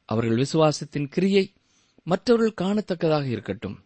அவர்கள் 0.05 0.37
விசுவாசத்தின் 0.37 1.07
கிரியை 1.09 1.53
மற்றவர்கள் 2.03 2.67
காணத்தக்கதாக 2.67 3.25
இருக்கட்டும். 3.25 3.83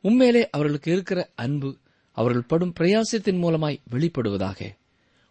உண்மையிலே 0.00 0.50
அவர்களுக்கு 0.50 0.92
இருக்கிற 0.92 1.30
அன்பு 1.34 1.78
அவர்கள் 2.12 2.42
படும் 2.42 2.72
பிரயாசத்தின் 2.80 3.38
மூலமாய் 3.42 3.78
வெளிப்படுவதாக. 3.90 4.60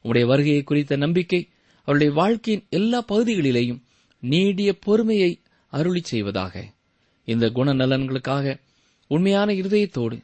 உம்முடைய 0.03 0.25
வருகையை 0.25 0.63
குறித்த 0.63 0.95
நம்பிக்கை 0.95 1.49
அவருடைய 1.79 2.13
வாழ்க்கையின் 2.13 2.65
எல்லா 2.69 3.05
பகுதிகளிலேயும் 3.11 3.81
நீடிய 4.19 4.79
பொறுமையை 4.79 5.41
அருளி 5.67 6.01
செய்வதாக. 6.03 6.71
இந்த 7.23 7.49
குணநலன்களுக்காக 7.49 8.59
உண்மையான 9.07 9.53
இருதயத்தோடு 9.53 10.17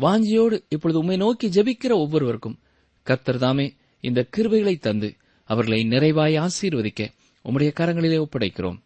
வாஞ்சியோடு 0.00 0.64
இப்பொழுது 0.68 1.00
உண்மை 1.00 1.16
நோக்கி 1.16 1.48
ஜெபிக்கிற 1.48 1.92
ஒவ்வொருவருக்கும் 1.92 2.58
கர்த்தர் 3.02 3.38
தாமே 3.38 3.74
இந்த 4.08 4.20
கிருபைகளை 4.36 4.78
தந்து 4.78 5.08
அவர்களை 5.50 5.80
நிறைவாய் 5.88 6.34
ஆசீர்வதிக்க 6.44 7.02
உம்முடைய 7.44 7.70
கரங்களிலே 7.78 8.18
ஒப்படைக்கிறோம். 8.24 8.78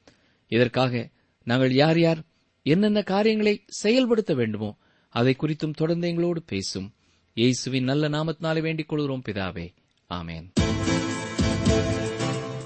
இதற்காக 0.49 1.09
நாங்கள் 1.43 1.73
யார் 1.73 1.99
யார் 1.99 2.21
என்னென்ன 2.63 3.03
காரியங்களை 3.03 3.65
செயல்படுத்த 3.67 4.35
வேண்டுமோ 4.35 4.77
அதை 5.09 5.37
குறித்தும் 5.39 5.79
தொடர்ந்து 5.81 6.09
எங்களோடு 6.09 6.43
பேசும். 6.43 6.89
இயேசுவின் 7.33 7.85
நல்ல 7.85 8.09
நாமத்தினாலே 8.09 8.61
வேண்டிக் 8.61 8.89
கொள்கிறோம் 8.89 9.23
பிதாவே. 9.29 9.67
ஆமேன். 10.11 10.47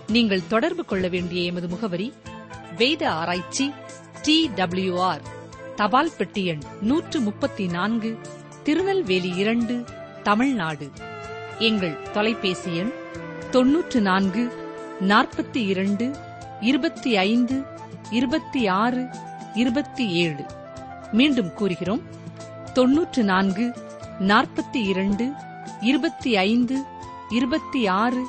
நீங்கள் 0.07 0.47
தொடர்பு 0.47 0.85
கொள்ள 0.85 1.09
வேண்டிய 1.09 1.43
எமது 1.43 1.69
முகவரி 1.69 2.13
வேத 2.77 3.03
ஆராய்ச்சி 3.11 3.67
டி 4.23 4.51
டபிள்யூ 4.55 4.99
ஆர் 5.11 5.23
தபால் 5.77 6.17
பெட்டி 6.19 6.45
எண் 6.45 6.63
நூற்று 6.81 7.21
முப்பத்தி 7.21 7.67
நான்கு 7.67 8.13
திருநெல்வேலி 8.63 9.33
இரண்டு 9.37 9.85
தமிழ்நாடு. 10.23 10.89
எங்கள் 11.59 12.03
தொலைபேசி 12.13 12.77
எண் 12.77 12.93
தொன்னூற்று 13.51 14.01
நான்கு 14.01 14.53
நாற்பத்தி 15.01 15.57
இரண்டு 15.57 16.17
இருபத்தி 16.61 17.17
ஐந்து 17.17 17.63
இருபத்தி 18.11 18.67
ஆறு 18.67 19.09
இருபத்தி 19.55 20.09
ஏழு 20.09 20.45
மீண்டும் 21.13 21.55
கூறுகிறோம். 21.55 22.03
தொன்னூற்று 22.75 23.25
நான்கு 23.25 23.75
நாற்பத்தி 24.21 24.77
இரண்டு 24.85 25.33
இருபத்தி 25.81 26.37
ஐந்து 26.37 26.85
இருபத்தி 27.29 27.87
ஆறு 27.87 28.23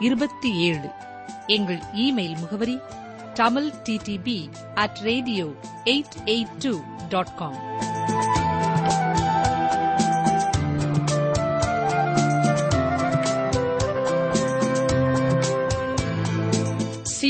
இருபத்தி 0.00 0.52
ஏழு 0.58 0.88
எங்கள் 1.46 1.78
இமெயில் 1.94 2.38
முகவரி 2.38 2.78
Tamil 3.34 3.70
TDP 3.84 4.48
at 4.74 4.98
radio 5.02 5.46
eight 5.84 6.18
eight 6.24 6.56
two 6.58 6.80
dot 7.08 7.34
com 7.34 7.58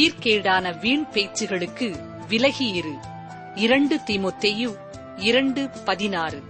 சீர்கேடான 0.09 0.81
வீண் 0.81 1.07
பேச்சுகளுக்கு 1.13 1.99
விலகியிரு. 2.29 2.93
இரண்டு 3.55 4.01
தீமோத்தேயு 4.07 4.77
இரண்டு 5.17 5.71
பதினாறு. 5.85 6.43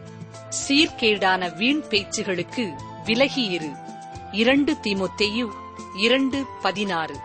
சீர்கேடான 0.68 1.57
வீண் 1.57 1.83
பேச்சுகளுக்கு 1.90 2.71
விலகியிரு. 3.05 3.71
இரண்டு 4.33 4.77
தீமோத்தேயு 4.83 5.49
இரண்டு 5.99 6.44
பதினாறு. 6.62 7.16